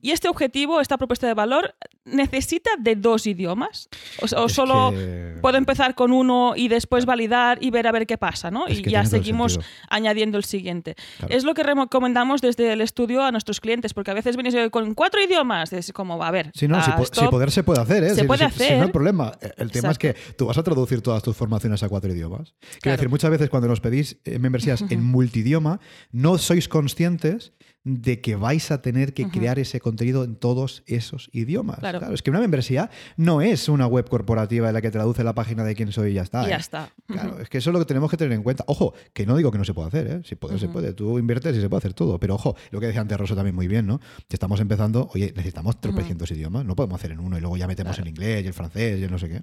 Y 0.00 0.10
este 0.10 0.28
objetivo, 0.28 0.80
esta 0.80 0.98
propuesta 0.98 1.26
de 1.26 1.34
valor, 1.34 1.74
necesita 2.04 2.70
de 2.78 2.96
dos 2.96 3.26
idiomas 3.26 3.88
o, 4.20 4.48
solo 4.48 4.93
puedo 5.40 5.58
empezar 5.58 5.94
con 5.94 6.12
uno 6.12 6.54
y 6.56 6.68
después 6.68 7.06
validar 7.06 7.58
y 7.60 7.70
ver 7.70 7.86
a 7.86 7.92
ver 7.92 8.06
qué 8.06 8.18
pasa, 8.18 8.50
¿no? 8.50 8.68
y 8.68 8.82
ya 8.82 9.04
seguimos 9.04 9.60
añadiendo 9.88 10.38
el 10.38 10.44
siguiente. 10.44 10.96
Es 11.28 11.44
lo 11.44 11.54
que 11.54 11.62
recomendamos 11.62 12.40
desde 12.40 12.72
el 12.72 12.80
estudio 12.80 13.22
a 13.22 13.30
nuestros 13.30 13.60
clientes, 13.60 13.94
porque 13.94 14.10
a 14.10 14.14
veces 14.14 14.36
venís 14.36 14.54
con 14.70 14.94
cuatro 14.94 15.22
idiomas, 15.22 15.72
es 15.72 15.92
como, 15.92 16.22
a 16.22 16.30
ver. 16.30 16.50
Si 16.54 16.68
no, 16.68 16.82
si, 16.82 16.90
poder 17.28 17.50
se 17.50 17.62
puede 17.62 17.80
hacer, 17.80 18.04
¿eh? 18.04 18.14
Se 18.14 18.24
puede 18.24 18.44
hacer. 18.44 18.78
no 18.78 18.84
hay 18.84 18.92
problema. 18.92 19.32
El 19.56 19.70
tema 19.70 19.90
es 19.90 19.98
que 19.98 20.14
tú 20.36 20.46
vas 20.46 20.58
a 20.58 20.62
traducir 20.62 21.00
todas 21.02 21.22
tus 21.22 21.36
formaciones 21.36 21.82
a 21.82 21.88
cuatro 21.88 22.12
idiomas. 22.12 22.54
Quiero 22.80 22.96
decir, 22.96 23.08
muchas 23.08 23.30
veces 23.30 23.50
cuando 23.50 23.68
nos 23.68 23.80
pedís 23.80 24.18
eh, 24.24 24.38
membresías 24.38 24.84
en 24.90 25.04
multidioma, 25.14 25.80
no 26.12 26.38
sois 26.38 26.68
conscientes 26.68 27.52
de 27.84 28.22
que 28.22 28.34
vais 28.36 28.70
a 28.70 28.80
tener 28.80 29.12
que 29.12 29.28
crear 29.28 29.58
ese 29.58 29.78
contenido 29.78 30.24
en 30.24 30.36
todos 30.36 30.82
esos 30.86 31.28
idiomas. 31.32 31.78
Claro. 31.78 32.12
es 32.14 32.22
que 32.22 32.30
una 32.30 32.40
membresía 32.40 32.90
no 33.16 33.42
es 33.42 33.68
una 33.68 33.86
web 33.86 34.08
corporativa 34.08 34.68
en 34.68 34.74
la 34.74 34.80
que 34.80 34.90
traduce 34.90 35.22
la 35.22 35.34
página 35.34 35.64
de 35.64 35.74
quién 35.74 35.92
soy 35.92 36.12
y 36.12 36.14
ya 36.14 36.22
está. 36.22 36.44
Y 36.44 36.48
ya 36.48 36.56
¿eh? 36.56 36.60
está. 36.60 36.90
Claro, 37.06 37.40
es 37.40 37.48
que 37.50 37.58
eso 37.58 37.70
es 37.70 37.72
lo 37.74 37.78
que 37.78 37.84
tenemos 37.84 38.10
que 38.10 38.16
tener 38.16 38.32
en 38.32 38.42
cuenta. 38.42 38.64
Ojo, 38.68 38.94
que 39.12 39.26
no 39.26 39.36
digo 39.36 39.52
que 39.52 39.58
no 39.58 39.64
se 39.64 39.74
pueda 39.74 39.88
hacer, 39.88 40.06
¿eh? 40.06 40.20
si 40.24 40.34
puede, 40.34 40.58
se 40.58 40.68
puede. 40.68 40.94
Tú 40.94 41.18
inviertes 41.18 41.56
y 41.56 41.60
se 41.60 41.68
puede 41.68 41.78
hacer 41.78 41.92
todo. 41.92 42.18
Pero 42.18 42.36
ojo, 42.36 42.56
lo 42.70 42.80
que 42.80 42.86
decía 42.86 43.02
antes 43.02 43.18
Rosso 43.18 43.36
también 43.36 43.54
muy 43.54 43.68
bien, 43.68 43.86
¿no? 43.86 44.00
Estamos 44.30 44.60
empezando, 44.60 45.10
oye, 45.14 45.32
necesitamos 45.36 45.80
tropecientos 45.80 46.30
idiomas, 46.30 46.64
no 46.64 46.74
podemos 46.74 46.98
hacer 46.98 47.12
en 47.12 47.20
uno 47.20 47.36
y 47.36 47.40
luego 47.40 47.56
ya 47.56 47.66
metemos 47.66 47.98
el 47.98 48.08
inglés 48.08 48.44
y 48.44 48.46
el 48.46 48.54
francés 48.54 48.98
y 48.98 49.04
el 49.04 49.10
no 49.10 49.18
sé 49.18 49.28
qué. 49.28 49.42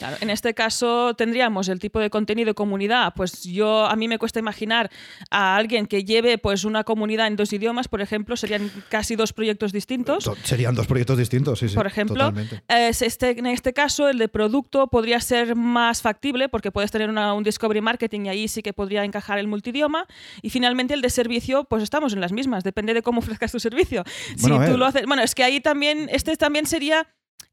Claro, 0.00 0.16
en 0.22 0.30
este 0.30 0.54
caso 0.54 1.12
tendríamos 1.12 1.68
el 1.68 1.78
tipo 1.78 2.00
de 2.00 2.08
contenido 2.08 2.54
comunidad. 2.54 3.12
Pues 3.14 3.42
yo, 3.44 3.84
a 3.84 3.94
mí 3.96 4.08
me 4.08 4.18
cuesta 4.18 4.38
imaginar 4.38 4.90
a 5.30 5.56
alguien 5.56 5.86
que 5.86 6.04
lleve 6.04 6.38
pues 6.38 6.64
una 6.64 6.84
comunidad 6.84 7.26
en 7.26 7.36
dos 7.36 7.52
idiomas, 7.52 7.86
por 7.86 8.00
ejemplo, 8.00 8.34
serían 8.34 8.72
casi 8.88 9.14
dos 9.14 9.34
proyectos 9.34 9.72
distintos. 9.72 10.30
Serían 10.42 10.74
dos 10.74 10.86
proyectos 10.86 11.18
distintos, 11.18 11.58
sí, 11.58 11.68
sí. 11.68 11.74
Por 11.74 11.86
ejemplo, 11.86 12.32
este, 12.68 13.38
en 13.38 13.44
este 13.44 13.74
caso 13.74 14.08
el 14.08 14.16
de 14.16 14.28
producto 14.28 14.86
podría 14.86 15.20
ser 15.20 15.54
más 15.54 16.00
factible 16.00 16.48
porque 16.48 16.72
puedes 16.72 16.90
tener 16.90 17.10
un 17.10 17.42
discovery 17.42 17.82
marketing 17.82 18.20
y 18.24 18.28
ahí 18.30 18.48
sí 18.48 18.62
que 18.62 18.72
podría 18.72 19.04
encajar 19.04 19.38
el 19.38 19.48
multidioma. 19.48 20.06
Y 20.40 20.48
finalmente 20.48 20.94
el 20.94 21.02
de 21.02 21.10
servicio, 21.10 21.64
pues 21.64 21.82
estamos 21.82 22.14
en 22.14 22.22
las 22.22 22.32
mismas, 22.32 22.64
depende 22.64 22.94
de 22.94 23.02
cómo 23.02 23.18
ofrezcas 23.20 23.52
tu 23.52 23.60
servicio. 23.60 24.02
si 24.34 24.48
tú 24.48 24.78
lo 24.78 24.86
haces, 24.86 25.04
bueno, 25.04 25.22
es 25.22 25.34
que 25.34 25.44
ahí 25.44 25.60
también, 25.60 26.08
este 26.10 26.34
también 26.38 26.64
sería 26.64 27.06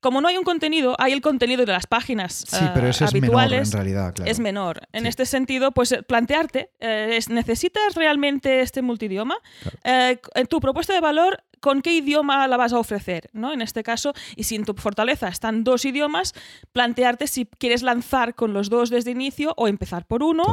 como 0.08 0.22
no 0.22 0.30
hay 0.30 0.38
un 0.38 0.46
contenido, 0.46 0.96
hay 1.00 1.12
el 1.12 1.20
contenido 1.20 1.66
de 1.66 1.74
las 1.74 1.86
páginas 1.86 2.46
sí, 2.48 2.66
pero 2.74 2.88
eso 2.88 3.04
habituales. 3.04 3.68
Es 3.68 3.74
menor, 3.74 3.90
en 3.90 3.94
realidad, 3.94 4.26
Es 4.26 4.40
menor. 4.40 4.88
En 4.94 5.06
este 5.06 5.26
sentido, 5.26 5.74
pues 5.74 5.92
eh, 5.92 6.02
plantearte, 6.02 6.72
eh, 6.80 7.20
¿necesitas 7.28 7.94
realmente 7.94 8.62
este 8.62 8.82
multidioma? 8.82 9.36
Eh, 9.84 10.18
tu 10.48 10.62
propuesta 10.62 10.94
de 10.94 11.02
valor 11.02 11.44
con 11.60 11.82
qué 11.82 11.96
idioma 11.96 12.48
la 12.48 12.58
vas 12.58 12.74
a 12.74 12.80
ofrecer, 12.80 13.30
¿no? 13.34 13.54
En 13.54 13.62
este 13.62 13.84
caso, 13.84 14.14
y 14.36 14.44
si 14.44 14.56
en 14.56 14.66
tu 14.66 14.74
fortaleza 14.74 15.28
están 15.28 15.64
dos 15.64 15.86
idiomas, 15.86 16.34
plantearte 16.72 17.28
si 17.28 17.46
quieres 17.46 17.84
lanzar 17.84 18.36
con 18.36 18.54
los 18.54 18.70
dos 18.70 18.90
desde 18.90 19.12
inicio 19.12 19.54
o 19.58 19.68
empezar 19.68 20.06
por 20.06 20.24
uno, 20.24 20.44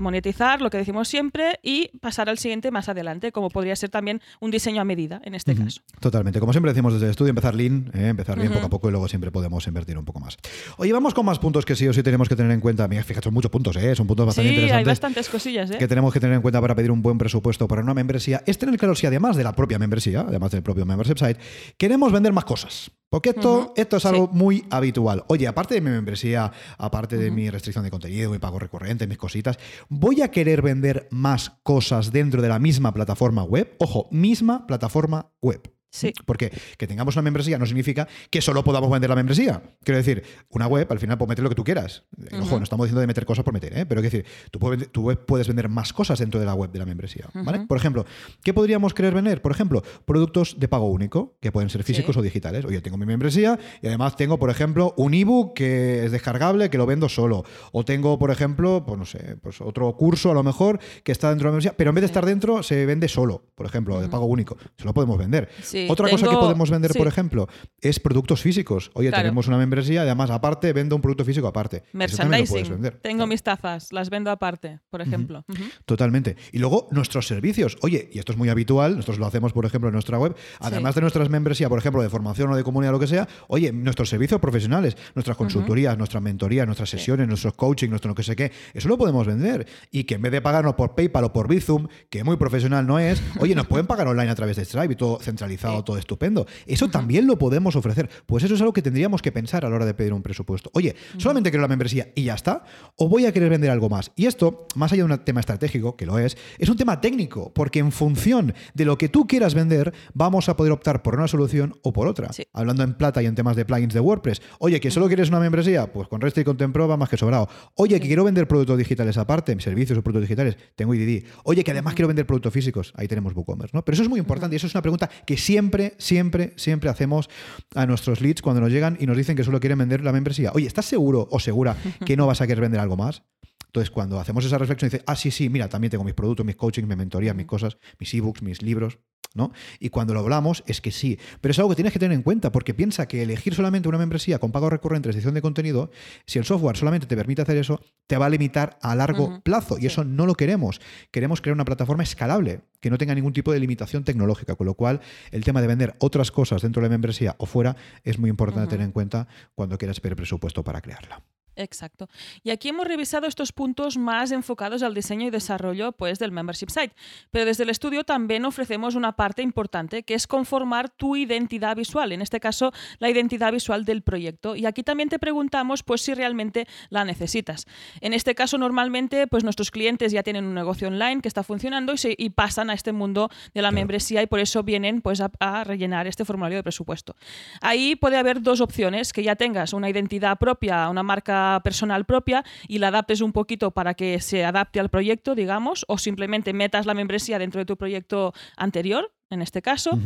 monetizar, 0.00 0.60
lo 0.60 0.70
que 0.70 0.78
decimos 0.78 1.08
siempre, 1.08 1.58
y 1.62 1.88
pasar 1.98 2.28
al 2.28 2.38
siguiente 2.38 2.70
más 2.70 2.88
adelante, 2.88 3.32
como 3.32 3.50
podría 3.50 3.76
ser 3.76 3.90
también 3.90 4.20
un 4.40 4.50
diseño 4.50 4.80
a 4.80 4.84
medida 4.84 5.20
en 5.24 5.34
este 5.34 5.54
caso. 5.54 5.80
Totalmente. 6.00 6.40
Como 6.40 6.52
siempre 6.52 6.72
decimos 6.72 6.92
desde 6.92 7.06
el 7.06 7.10
estudio, 7.10 7.30
empezar 7.30 7.54
lean, 7.54 7.90
¿eh? 7.94 8.08
empezar 8.08 8.38
bien 8.38 8.52
poco 8.52 8.66
a 8.66 8.70
poco 8.70 8.88
y 8.88 8.90
luego 8.90 9.08
siempre 9.08 9.30
podemos 9.30 9.66
invertir 9.66 9.98
un 9.98 10.04
poco 10.04 10.20
más. 10.20 10.36
Oye, 10.76 10.92
vamos 10.92 11.14
con 11.14 11.26
más 11.26 11.38
puntos 11.38 11.64
que 11.64 11.76
sí 11.76 11.86
o 11.88 11.92
sí 11.92 12.02
tenemos 12.02 12.28
que 12.28 12.36
tener 12.36 12.52
en 12.52 12.60
cuenta. 12.60 12.88
Mira, 12.88 13.04
fíjate, 13.04 13.24
son 13.24 13.34
muchos 13.34 13.50
puntos, 13.50 13.76
¿eh? 13.76 13.94
son 13.94 14.06
puntos 14.06 14.26
bastante 14.26 14.48
sí, 14.48 14.54
interesantes. 14.54 14.78
hay 14.78 14.84
bastantes 14.84 15.28
cosillas, 15.28 15.70
¿eh? 15.70 15.78
Que 15.78 15.88
tenemos 15.88 16.12
que 16.12 16.20
tener 16.20 16.36
en 16.36 16.42
cuenta 16.42 16.60
para 16.60 16.74
pedir 16.74 16.90
un 16.90 17.02
buen 17.02 17.18
presupuesto 17.18 17.68
para 17.68 17.82
una 17.82 17.94
membresía. 17.94 18.42
Es 18.46 18.58
tener 18.58 18.78
claro 18.78 18.94
si 18.94 19.06
además 19.06 19.36
de 19.36 19.44
la 19.44 19.54
propia 19.54 19.78
membresía, 19.78 20.01
además 20.06 20.50
del 20.50 20.62
propio 20.62 20.84
membership 20.84 21.18
site, 21.18 21.40
queremos 21.76 22.12
vender 22.12 22.32
más 22.32 22.44
cosas. 22.44 22.90
Porque 23.12 23.30
esto, 23.30 23.74
esto 23.76 23.98
es 23.98 24.06
algo 24.06 24.28
muy 24.28 24.64
habitual. 24.70 25.24
Oye, 25.28 25.46
aparte 25.46 25.74
de 25.74 25.82
mi 25.82 25.90
membresía, 25.90 26.50
aparte 26.78 27.18
de 27.18 27.30
mi 27.30 27.50
restricción 27.50 27.84
de 27.84 27.90
contenido, 27.90 28.30
mi 28.30 28.38
pago 28.38 28.58
recurrente, 28.58 29.06
mis 29.06 29.18
cositas, 29.18 29.58
¿voy 29.90 30.22
a 30.22 30.30
querer 30.30 30.62
vender 30.62 31.08
más 31.10 31.50
cosas 31.62 32.10
dentro 32.10 32.40
de 32.40 32.48
la 32.48 32.58
misma 32.58 32.94
plataforma 32.94 33.44
web? 33.44 33.76
Ojo, 33.80 34.08
misma 34.10 34.66
plataforma 34.66 35.30
web. 35.42 35.60
Sí. 35.92 36.12
Porque 36.24 36.50
que 36.78 36.86
tengamos 36.86 37.16
una 37.16 37.22
membresía 37.22 37.58
no 37.58 37.66
significa 37.66 38.08
que 38.30 38.40
solo 38.40 38.64
podamos 38.64 38.90
vender 38.90 39.10
la 39.10 39.16
membresía. 39.16 39.62
Quiero 39.84 39.98
decir, 39.98 40.24
una 40.48 40.66
web 40.66 40.86
al 40.90 40.98
final 40.98 41.18
puedes 41.18 41.28
meter 41.28 41.42
lo 41.42 41.50
que 41.50 41.54
tú 41.54 41.64
quieras. 41.64 42.04
Ojo, 42.40 42.56
no 42.56 42.64
estamos 42.64 42.86
diciendo 42.86 43.02
de 43.02 43.06
meter 43.06 43.26
cosas 43.26 43.44
por 43.44 43.52
meter, 43.52 43.76
¿eh? 43.76 43.84
pero 43.84 44.00
quiero 44.00 44.16
decir, 44.16 44.26
tú 44.50 44.58
puedes, 44.58 44.90
tu 44.90 45.02
web 45.02 45.22
puedes 45.26 45.46
vender 45.46 45.68
más 45.68 45.92
cosas 45.92 46.18
dentro 46.18 46.40
de 46.40 46.46
la 46.46 46.54
web 46.54 46.72
de 46.72 46.78
la 46.78 46.86
membresía. 46.86 47.28
¿vale? 47.34 47.66
Por 47.66 47.76
ejemplo, 47.76 48.06
¿qué 48.42 48.54
podríamos 48.54 48.94
querer 48.94 49.12
vender? 49.12 49.42
Por 49.42 49.52
ejemplo, 49.52 49.82
productos 50.06 50.58
de 50.58 50.66
pago 50.66 50.86
único, 50.86 51.36
que 51.40 51.52
pueden 51.52 51.68
ser 51.68 51.82
físicos 51.82 52.16
o 52.16 52.22
digitales. 52.22 52.64
Oye, 52.64 52.80
tengo 52.80 52.96
mi 52.96 53.04
membresía 53.04 53.58
y 53.82 53.86
además 53.86 54.16
tengo, 54.16 54.38
por 54.38 54.48
ejemplo, 54.48 54.94
un 54.96 55.12
ebook 55.12 55.52
que 55.54 56.06
es 56.06 56.12
descargable, 56.12 56.70
que 56.70 56.78
lo 56.78 56.86
vendo 56.86 57.10
solo. 57.10 57.44
O 57.70 57.84
tengo, 57.84 58.18
por 58.18 58.30
ejemplo, 58.30 58.84
pues 58.86 58.98
no 58.98 59.04
sé, 59.04 59.36
pues 59.42 59.60
otro 59.60 59.94
curso 59.94 60.30
a 60.30 60.34
lo 60.34 60.42
mejor 60.42 60.80
que 61.04 61.12
está 61.12 61.28
dentro 61.28 61.44
de 61.44 61.50
la 61.50 61.52
membresía, 61.52 61.74
pero 61.76 61.90
en 61.90 61.96
vez 61.96 62.02
de 62.02 62.06
estar 62.06 62.24
dentro, 62.24 62.62
se 62.62 62.86
vende 62.86 63.08
solo, 63.08 63.44
por 63.54 63.66
ejemplo, 63.66 64.00
de 64.00 64.08
pago 64.08 64.24
único. 64.24 64.56
Se 64.78 64.84
lo 64.84 64.94
podemos 64.94 65.18
vender. 65.18 65.50
Otra 65.88 66.08
cosa 66.08 66.28
que 66.28 66.36
podemos 66.36 66.70
vender, 66.70 66.92
por 66.92 67.06
ejemplo, 67.06 67.48
es 67.80 68.00
productos 68.00 68.40
físicos. 68.40 68.90
Oye, 68.94 69.10
tenemos 69.10 69.48
una 69.48 69.58
membresía 69.58 70.02
además 70.02 70.30
aparte 70.30 70.72
vendo 70.72 70.96
un 70.96 71.02
producto 71.02 71.24
físico 71.24 71.46
aparte. 71.46 71.82
Merchandising. 71.92 72.92
Tengo 73.02 73.26
mis 73.26 73.42
tazas, 73.42 73.92
las 73.92 74.10
vendo 74.10 74.30
aparte, 74.30 74.80
por 74.90 75.00
ejemplo. 75.00 75.44
Totalmente. 75.84 76.36
Y 76.52 76.58
luego 76.58 76.88
nuestros 76.90 77.26
servicios. 77.26 77.76
Oye, 77.82 78.08
y 78.12 78.18
esto 78.18 78.32
es 78.32 78.38
muy 78.38 78.48
habitual, 78.48 78.96
nosotros 78.96 79.18
lo 79.18 79.26
hacemos, 79.26 79.52
por 79.52 79.66
ejemplo, 79.66 79.88
en 79.88 79.94
nuestra 79.94 80.18
web, 80.18 80.36
además 80.60 80.94
de 80.94 81.00
nuestras 81.00 81.28
membresías, 81.28 81.68
por 81.68 81.78
ejemplo, 81.78 82.02
de 82.02 82.08
formación 82.08 82.50
o 82.50 82.56
de 82.56 82.62
comunidad, 82.62 82.92
lo 82.92 83.00
que 83.00 83.06
sea, 83.06 83.28
oye, 83.48 83.72
nuestros 83.72 84.08
servicios 84.08 84.40
profesionales, 84.40 84.96
nuestras 85.14 85.36
consultorías, 85.36 85.96
nuestras 85.98 86.22
mentorías, 86.22 86.66
nuestras 86.66 86.90
sesiones, 86.90 87.28
nuestros 87.28 87.54
coaching, 87.54 87.88
nuestro 87.88 88.12
no 88.12 88.14
que 88.14 88.22
sé 88.22 88.36
qué, 88.36 88.52
eso 88.74 88.88
lo 88.88 88.98
podemos 88.98 89.26
vender. 89.26 89.66
Y 89.90 90.04
que 90.04 90.14
en 90.14 90.22
vez 90.22 90.32
de 90.32 90.40
pagarnos 90.40 90.74
por 90.74 90.94
PayPal 90.94 91.24
o 91.24 91.32
por 91.32 91.48
Bizum, 91.48 91.88
que 92.10 92.24
muy 92.24 92.36
profesional 92.36 92.86
no 92.86 92.98
es, 92.98 93.22
oye, 93.40 93.54
nos 93.54 93.66
pueden 93.66 93.86
pagar 93.86 94.06
online 94.06 94.30
a 94.30 94.34
través 94.34 94.56
de 94.56 94.64
Stripe 94.64 94.92
y 94.92 94.96
todo 94.96 95.18
centralizado, 95.18 95.71
todo 95.84 95.96
estupendo. 95.96 96.46
Eso 96.66 96.88
también 96.88 97.26
lo 97.26 97.38
podemos 97.38 97.76
ofrecer. 97.76 98.08
Pues 98.26 98.44
eso 98.44 98.54
es 98.54 98.60
algo 98.60 98.72
que 98.72 98.82
tendríamos 98.82 99.22
que 99.22 99.32
pensar 99.32 99.64
a 99.64 99.70
la 99.70 99.76
hora 99.76 99.86
de 99.86 99.94
pedir 99.94 100.12
un 100.12 100.22
presupuesto. 100.22 100.70
Oye, 100.74 100.94
¿solamente 101.18 101.50
quiero 101.50 101.62
la 101.62 101.68
membresía 101.68 102.12
y 102.14 102.24
ya 102.24 102.34
está? 102.34 102.64
¿O 102.96 103.08
voy 103.08 103.26
a 103.26 103.32
querer 103.32 103.50
vender 103.50 103.70
algo 103.70 103.88
más? 103.88 104.12
Y 104.16 104.26
esto, 104.26 104.66
más 104.74 104.92
allá 104.92 105.06
de 105.06 105.12
un 105.12 105.18
tema 105.24 105.40
estratégico, 105.40 105.96
que 105.96 106.06
lo 106.06 106.18
es, 106.18 106.36
es 106.58 106.68
un 106.68 106.76
tema 106.76 107.00
técnico, 107.00 107.52
porque 107.54 107.78
en 107.78 107.92
función 107.92 108.54
de 108.74 108.84
lo 108.84 108.98
que 108.98 109.08
tú 109.08 109.26
quieras 109.26 109.54
vender, 109.54 109.92
vamos 110.14 110.48
a 110.48 110.56
poder 110.56 110.72
optar 110.72 111.02
por 111.02 111.14
una 111.14 111.28
solución 111.28 111.74
o 111.82 111.92
por 111.92 112.06
otra. 112.06 112.30
Hablando 112.52 112.82
en 112.82 112.94
plata 112.94 113.22
y 113.22 113.26
en 113.26 113.34
temas 113.34 113.56
de 113.56 113.64
plugins 113.64 113.94
de 113.94 114.00
WordPress. 114.00 114.42
Oye, 114.58 114.80
que 114.80 114.90
solo 114.90 115.06
quieres 115.06 115.28
una 115.28 115.40
membresía, 115.40 115.92
pues 115.92 116.08
con 116.08 116.20
Rest 116.20 116.38
y 116.38 116.44
con 116.44 116.56
Tempro 116.56 116.88
va 116.88 116.96
más 116.96 117.08
que 117.08 117.16
sobrado. 117.16 117.48
Oye, 117.74 118.00
que 118.00 118.06
quiero 118.06 118.24
vender 118.24 118.46
productos 118.48 118.78
digitales 118.78 119.16
aparte, 119.16 119.58
servicios 119.60 119.98
o 119.98 120.02
productos 120.02 120.28
digitales, 120.28 120.56
tengo 120.76 120.94
IDD. 120.94 121.24
Oye, 121.44 121.64
que 121.64 121.70
además 121.70 121.94
quiero 121.94 122.08
vender 122.08 122.26
productos 122.26 122.52
físicos, 122.52 122.92
ahí 122.96 123.08
tenemos 123.08 123.34
WooCommerce, 123.34 123.76
¿no? 123.76 123.84
Pero 123.84 123.94
eso 123.94 124.02
es 124.02 124.08
muy 124.08 124.18
importante 124.18 124.54
y 124.54 124.58
eso 124.58 124.66
es 124.66 124.74
una 124.74 124.82
pregunta 124.82 125.08
que 125.26 125.36
siempre, 125.36 125.61
siempre, 125.98 126.52
siempre 126.56 126.90
hacemos 126.90 127.28
a 127.74 127.86
nuestros 127.86 128.20
leads 128.20 128.42
cuando 128.42 128.60
nos 128.60 128.70
llegan 128.70 128.96
y 129.00 129.06
nos 129.06 129.16
dicen 129.16 129.36
que 129.36 129.44
solo 129.44 129.60
quieren 129.60 129.78
vender 129.78 130.02
la 130.02 130.12
membresía. 130.12 130.52
Oye, 130.54 130.66
¿estás 130.66 130.86
seguro 130.86 131.28
o 131.30 131.38
segura 131.38 131.76
que 132.06 132.16
no 132.16 132.26
vas 132.26 132.40
a 132.40 132.46
querer 132.46 132.62
vender 132.62 132.80
algo 132.80 132.96
más? 132.96 133.22
Entonces, 133.66 133.90
cuando 133.90 134.20
hacemos 134.20 134.44
esa 134.44 134.58
reflexión, 134.58 134.90
dice, 134.90 135.02
ah, 135.06 135.16
sí, 135.16 135.30
sí, 135.30 135.48
mira, 135.48 135.68
también 135.68 135.90
tengo 135.90 136.04
mis 136.04 136.12
productos, 136.12 136.44
mis 136.44 136.56
coaching, 136.56 136.84
mi 136.84 136.94
mentoría, 136.94 137.32
mis 137.32 137.46
cosas, 137.46 137.78
mis 137.98 138.12
ebooks, 138.12 138.42
mis 138.42 138.60
libros, 138.60 138.98
¿no? 139.34 139.52
Y 139.80 139.90
cuando 139.90 140.14
lo 140.14 140.20
hablamos, 140.20 140.62
es 140.66 140.80
que 140.80 140.90
sí. 140.90 141.18
Pero 141.40 141.52
es 141.52 141.58
algo 141.58 141.70
que 141.70 141.76
tienes 141.76 141.92
que 141.92 141.98
tener 141.98 142.14
en 142.14 142.22
cuenta, 142.22 142.52
porque 142.52 142.74
piensa 142.74 143.06
que 143.06 143.22
elegir 143.22 143.54
solamente 143.54 143.88
una 143.88 143.98
membresía 143.98 144.38
con 144.38 144.52
pago 144.52 144.70
recurrente, 144.70 145.08
restricción 145.08 145.34
de 145.34 145.42
contenido, 145.42 145.90
si 146.26 146.38
el 146.38 146.44
software 146.44 146.76
solamente 146.76 147.06
te 147.06 147.16
permite 147.16 147.42
hacer 147.42 147.56
eso, 147.56 147.80
te 148.06 148.16
va 148.16 148.26
a 148.26 148.30
limitar 148.30 148.78
a 148.82 148.94
largo 148.94 149.40
plazo. 149.42 149.78
Y 149.78 149.86
eso 149.86 150.04
no 150.04 150.26
lo 150.26 150.34
queremos. 150.34 150.80
Queremos 151.10 151.40
crear 151.40 151.54
una 151.54 151.64
plataforma 151.64 152.02
escalable, 152.02 152.60
que 152.80 152.90
no 152.90 152.98
tenga 152.98 153.14
ningún 153.14 153.32
tipo 153.32 153.52
de 153.52 153.60
limitación 153.60 154.04
tecnológica. 154.04 154.54
Con 154.56 154.66
lo 154.66 154.74
cual, 154.74 155.00
el 155.30 155.44
tema 155.44 155.60
de 155.60 155.66
vender 155.66 155.94
otras 155.98 156.30
cosas 156.30 156.62
dentro 156.62 156.82
de 156.82 156.88
la 156.88 156.92
membresía 156.92 157.36
o 157.38 157.46
fuera 157.46 157.76
es 158.04 158.18
muy 158.18 158.30
importante 158.30 158.68
tener 158.68 158.84
en 158.84 158.92
cuenta 158.92 159.28
cuando 159.54 159.78
quieras 159.78 160.00
pedir 160.00 160.16
presupuesto 160.16 160.62
para 160.64 160.80
crearla. 160.80 161.22
Exacto. 161.56 162.08
Y 162.42 162.50
aquí 162.50 162.70
hemos 162.70 162.86
revisado 162.86 163.26
estos 163.26 163.52
puntos 163.52 163.98
más 163.98 164.32
enfocados 164.32 164.82
al 164.82 164.94
diseño 164.94 165.26
y 165.26 165.30
desarrollo 165.30 165.92
pues, 165.92 166.18
del 166.18 166.32
membership 166.32 166.70
site. 166.70 166.94
Pero 167.30 167.44
desde 167.44 167.64
el 167.64 167.70
estudio 167.70 168.04
también 168.04 168.44
ofrecemos 168.46 168.94
una 168.94 169.12
parte 169.12 169.42
importante 169.42 170.02
que 170.02 170.14
es 170.14 170.26
conformar 170.26 170.88
tu 170.88 171.14
identidad 171.14 171.76
visual, 171.76 172.12
en 172.12 172.22
este 172.22 172.40
caso 172.40 172.72
la 172.98 173.10
identidad 173.10 173.52
visual 173.52 173.84
del 173.84 174.02
proyecto. 174.02 174.56
Y 174.56 174.64
aquí 174.64 174.82
también 174.82 175.10
te 175.10 175.18
preguntamos 175.18 175.82
pues, 175.82 176.00
si 176.00 176.14
realmente 176.14 176.66
la 176.88 177.04
necesitas. 177.04 177.66
En 178.00 178.14
este 178.14 178.34
caso 178.34 178.56
normalmente 178.56 179.26
pues, 179.26 179.44
nuestros 179.44 179.70
clientes 179.70 180.10
ya 180.12 180.22
tienen 180.22 180.46
un 180.46 180.54
negocio 180.54 180.88
online 180.88 181.20
que 181.20 181.28
está 181.28 181.42
funcionando 181.42 181.92
y, 181.92 181.98
se, 181.98 182.14
y 182.16 182.30
pasan 182.30 182.70
a 182.70 182.74
este 182.74 182.92
mundo 182.92 183.28
de 183.52 183.60
la 183.60 183.70
membresía 183.70 184.22
y 184.22 184.26
por 184.26 184.40
eso 184.40 184.62
vienen 184.62 185.02
pues, 185.02 185.20
a, 185.20 185.30
a 185.38 185.64
rellenar 185.64 186.06
este 186.06 186.24
formulario 186.24 186.58
de 186.58 186.62
presupuesto. 186.62 187.14
Ahí 187.60 187.94
puede 187.94 188.16
haber 188.16 188.40
dos 188.40 188.60
opciones, 188.62 189.12
que 189.12 189.22
ya 189.22 189.36
tengas 189.36 189.74
una 189.74 189.90
identidad 189.90 190.38
propia, 190.38 190.88
una 190.88 191.02
marca 191.02 191.41
personal 191.64 192.04
propia 192.04 192.44
y 192.68 192.78
la 192.78 192.88
adaptes 192.88 193.20
un 193.20 193.32
poquito 193.32 193.70
para 193.70 193.94
que 193.94 194.20
se 194.20 194.44
adapte 194.44 194.80
al 194.80 194.88
proyecto, 194.88 195.34
digamos, 195.34 195.84
o 195.88 195.98
simplemente 195.98 196.52
metas 196.52 196.86
la 196.86 196.94
membresía 196.94 197.38
dentro 197.38 197.60
de 197.60 197.66
tu 197.66 197.76
proyecto 197.76 198.32
anterior, 198.56 199.12
en 199.30 199.42
este 199.42 199.62
caso, 199.62 199.98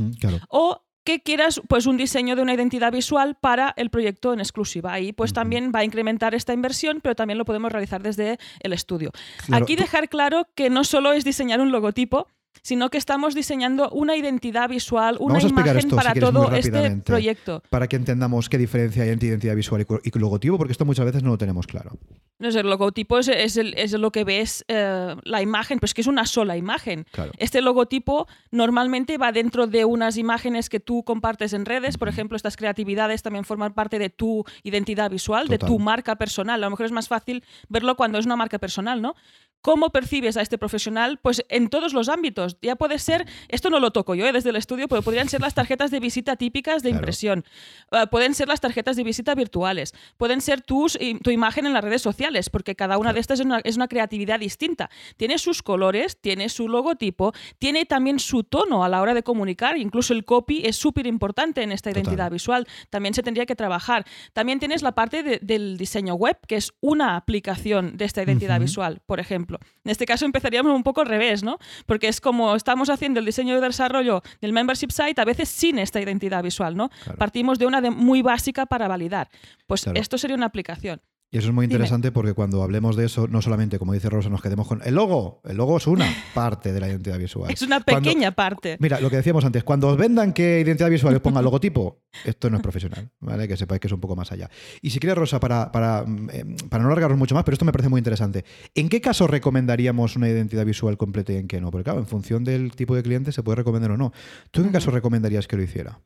o 0.48 0.82
que 1.06 1.20
quieras 1.20 1.62
pues 1.68 1.86
un 1.86 1.96
diseño 1.96 2.34
de 2.34 2.42
una 2.42 2.52
identidad 2.52 2.92
visual 2.92 3.36
para 3.40 3.72
el 3.76 3.90
proyecto 3.90 4.32
en 4.32 4.40
exclusiva. 4.40 4.92
Ahí 4.92 5.12
pues 5.12 5.32
también 5.32 5.70
va 5.74 5.78
a 5.78 5.84
incrementar 5.84 6.34
esta 6.34 6.52
inversión, 6.52 7.00
pero 7.00 7.14
también 7.14 7.38
lo 7.38 7.44
podemos 7.44 7.70
realizar 7.70 8.02
desde 8.02 8.38
el 8.60 8.72
estudio. 8.72 9.12
Aquí 9.52 9.76
dejar 9.76 10.08
claro 10.08 10.48
que 10.56 10.68
no 10.68 10.82
solo 10.82 11.12
es 11.12 11.24
diseñar 11.24 11.60
un 11.60 11.70
logotipo, 11.70 12.26
sino 12.62 12.90
que 12.90 12.98
estamos 12.98 13.34
diseñando 13.34 13.90
una 13.90 14.16
identidad 14.16 14.68
visual, 14.68 15.16
una 15.20 15.40
imagen 15.40 15.90
para 15.90 16.14
todo 16.14 16.52
este 16.52 16.96
proyecto. 17.04 17.62
Para 17.70 17.88
que 17.88 17.96
entendamos 17.96 18.48
qué 18.48 18.58
diferencia 18.58 19.02
hay 19.02 19.10
entre 19.10 19.28
identidad 19.28 19.54
visual 19.54 19.86
y 20.02 20.18
logotipo, 20.18 20.58
porque 20.58 20.72
esto 20.72 20.84
muchas 20.84 21.04
veces 21.06 21.22
no 21.22 21.30
lo 21.30 21.38
tenemos 21.38 21.66
claro. 21.66 21.98
No 22.38 22.50
sé, 22.50 22.60
el 22.60 22.68
logotipo 22.68 23.18
es, 23.18 23.28
es, 23.28 23.92
lo 23.92 24.10
que 24.10 24.24
ves, 24.24 24.64
eh, 24.68 25.16
la 25.24 25.40
imagen, 25.40 25.78
pues 25.78 25.94
que 25.94 26.02
es 26.02 26.06
una 26.06 26.26
sola 26.26 26.56
imagen. 26.56 27.06
Este 27.38 27.62
logotipo 27.62 28.26
normalmente 28.50 29.16
va 29.16 29.32
dentro 29.32 29.66
de 29.66 29.86
unas 29.86 30.18
imágenes 30.18 30.68
que 30.68 30.78
tú 30.78 31.02
compartes 31.02 31.54
en 31.54 31.64
redes, 31.64 31.96
por 31.96 32.08
ejemplo, 32.08 32.36
estas 32.36 32.56
creatividades 32.56 33.22
también 33.22 33.44
forman 33.44 33.72
parte 33.72 33.98
de 33.98 34.10
tu 34.10 34.44
identidad 34.64 35.10
visual, 35.10 35.48
de 35.48 35.58
tu 35.58 35.78
marca 35.78 36.16
personal. 36.16 36.62
A 36.62 36.66
lo 36.66 36.70
mejor 36.70 36.86
es 36.86 36.92
más 36.92 37.08
fácil 37.08 37.42
verlo 37.68 37.96
cuando 37.96 38.18
es 38.18 38.26
una 38.26 38.36
marca 38.36 38.58
personal, 38.58 39.00
¿no? 39.00 39.14
¿Cómo 39.62 39.90
percibes 39.90 40.36
a 40.36 40.42
este 40.42 40.58
profesional? 40.58 41.18
Pues 41.20 41.44
en 41.48 41.68
todos 41.68 41.92
los 41.92 42.08
ámbitos. 42.08 42.56
Ya 42.62 42.76
puede 42.76 42.98
ser, 42.98 43.26
esto 43.48 43.68
no 43.68 43.80
lo 43.80 43.90
toco 43.90 44.14
yo 44.14 44.26
¿eh? 44.26 44.32
desde 44.32 44.50
el 44.50 44.56
estudio, 44.56 44.86
pero 44.86 45.02
podrían 45.02 45.28
ser 45.28 45.40
las 45.40 45.54
tarjetas 45.54 45.90
de 45.90 45.98
visita 45.98 46.36
típicas 46.36 46.82
de 46.82 46.90
impresión. 46.90 47.44
Uh, 47.90 48.06
pueden 48.08 48.34
ser 48.34 48.46
las 48.46 48.60
tarjetas 48.60 48.96
de 48.96 49.02
visita 49.02 49.34
virtuales. 49.34 49.92
Pueden 50.16 50.40
ser 50.40 50.60
tus, 50.60 50.98
tu 51.22 51.30
imagen 51.30 51.66
en 51.66 51.72
las 51.72 51.82
redes 51.82 52.02
sociales, 52.02 52.48
porque 52.48 52.76
cada 52.76 52.96
una 52.98 53.12
de 53.12 53.20
estas 53.20 53.40
es 53.40 53.46
una, 53.46 53.58
es 53.64 53.76
una, 53.76 53.88
creatividad 53.88 54.38
distinta. 54.38 54.90
Tiene 55.16 55.38
sus 55.38 55.62
colores, 55.62 56.20
tiene 56.20 56.48
su 56.48 56.68
logotipo, 56.68 57.32
tiene 57.58 57.86
también 57.86 58.18
su 58.18 58.44
tono 58.44 58.84
a 58.84 58.88
la 58.88 59.00
hora 59.00 59.14
de 59.14 59.22
comunicar. 59.22 59.76
Incluso 59.78 60.12
el 60.12 60.24
copy 60.24 60.62
es 60.64 60.76
súper 60.76 61.06
importante 61.06 61.62
en 61.62 61.72
esta 61.72 61.90
identidad 61.90 62.30
visual. 62.30 62.66
También 62.90 63.14
se 63.14 63.22
tendría 63.22 63.46
que 63.46 63.56
trabajar. 63.56 64.06
También 64.32 64.58
tienes 64.58 64.82
la 64.82 64.92
parte 64.92 65.22
de, 65.22 65.38
del 65.42 65.76
diseño 65.76 66.14
web, 66.14 66.38
que 66.46 66.56
es 66.56 66.72
una 66.80 67.16
aplicación 67.16 67.96
de 67.96 68.04
esta 68.04 68.22
identidad 68.22 68.60
visual, 68.60 69.00
por 69.06 69.20
ejemplo. 69.20 69.45
En 69.84 69.90
este 69.90 70.06
caso 70.06 70.24
empezaríamos 70.24 70.74
un 70.74 70.82
poco 70.82 71.00
al 71.00 71.06
revés, 71.06 71.42
¿no? 71.42 71.58
Porque 71.86 72.08
es 72.08 72.20
como 72.20 72.54
estamos 72.54 72.90
haciendo 72.90 73.20
el 73.20 73.26
diseño 73.26 73.54
de 73.54 73.60
desarrollo 73.60 74.22
del 74.40 74.52
membership 74.52 74.90
site 74.90 75.20
a 75.20 75.24
veces 75.24 75.48
sin 75.48 75.78
esta 75.78 76.00
identidad 76.00 76.42
visual, 76.42 76.76
¿no? 76.76 76.90
Partimos 77.18 77.58
de 77.58 77.66
una 77.66 77.80
de 77.80 77.90
muy 77.90 78.22
básica 78.22 78.66
para 78.66 78.88
validar. 78.88 79.28
Pues 79.66 79.86
esto 79.94 80.18
sería 80.18 80.36
una 80.36 80.46
aplicación. 80.46 81.00
Y 81.30 81.38
eso 81.38 81.48
es 81.48 81.54
muy 81.54 81.64
interesante 81.64 82.12
porque 82.12 82.34
cuando 82.34 82.62
hablemos 82.62 82.94
de 82.94 83.06
eso, 83.06 83.26
no 83.26 83.42
solamente, 83.42 83.80
como 83.80 83.92
dice 83.92 84.08
Rosa, 84.08 84.28
nos 84.28 84.40
quedemos 84.40 84.68
con 84.68 84.80
el 84.84 84.94
logo. 84.94 85.40
El 85.44 85.56
logo 85.56 85.76
es 85.76 85.86
una 85.88 86.06
parte 86.34 86.72
de 86.72 86.78
la 86.80 86.88
identidad 86.88 87.18
visual. 87.18 87.50
Es 87.50 87.62
una 87.62 87.80
pequeña 87.80 88.30
parte. 88.30 88.76
Mira, 88.78 89.00
lo 89.00 89.10
que 89.10 89.16
decíamos 89.16 89.44
antes, 89.44 89.64
cuando 89.64 89.88
os 89.88 89.96
vendan 89.96 90.32
que 90.32 90.60
identidad 90.60 90.88
visual 90.88 91.16
os 91.16 91.20
ponga 91.20 91.42
logotipo, 91.42 92.02
esto 92.24 92.48
no 92.48 92.56
es 92.56 92.62
profesional, 92.62 93.10
¿vale? 93.18 93.48
Que 93.48 93.56
sepáis 93.56 93.80
que 93.80 93.88
es 93.88 93.92
un 93.92 94.00
poco 94.00 94.14
más 94.14 94.30
allá. 94.30 94.48
Y 94.80 94.90
si 94.90 95.00
quieres, 95.00 95.18
Rosa, 95.18 95.40
para, 95.40 95.72
para, 95.72 96.04
eh, 96.32 96.44
para 96.68 96.84
no 96.84 96.90
alargarnos 96.90 97.18
mucho 97.18 97.34
más, 97.34 97.42
pero 97.42 97.54
esto 97.54 97.64
me 97.64 97.72
parece 97.72 97.88
muy 97.88 97.98
interesante. 97.98 98.44
¿En 98.74 98.88
qué 98.88 99.00
caso 99.00 99.26
recomendaríamos 99.26 100.14
una 100.14 100.28
identidad 100.28 100.64
visual 100.64 100.96
completa 100.96 101.32
y 101.32 101.36
en 101.36 101.48
qué 101.48 101.60
no? 101.60 101.72
Porque 101.72 101.84
claro, 101.84 101.98
en 101.98 102.06
función 102.06 102.44
del 102.44 102.70
tipo 102.76 102.94
de 102.94 103.02
cliente 103.02 103.32
se 103.32 103.42
puede 103.42 103.56
recomendar 103.56 103.90
o 103.90 103.96
no. 103.96 104.12
¿Tú 104.52 104.60
en 104.60 104.68
qué 104.68 104.74
caso 104.74 104.92
recomendarías 104.92 105.48
que 105.48 105.56
lo 105.56 105.64
hiciera? 105.64 106.00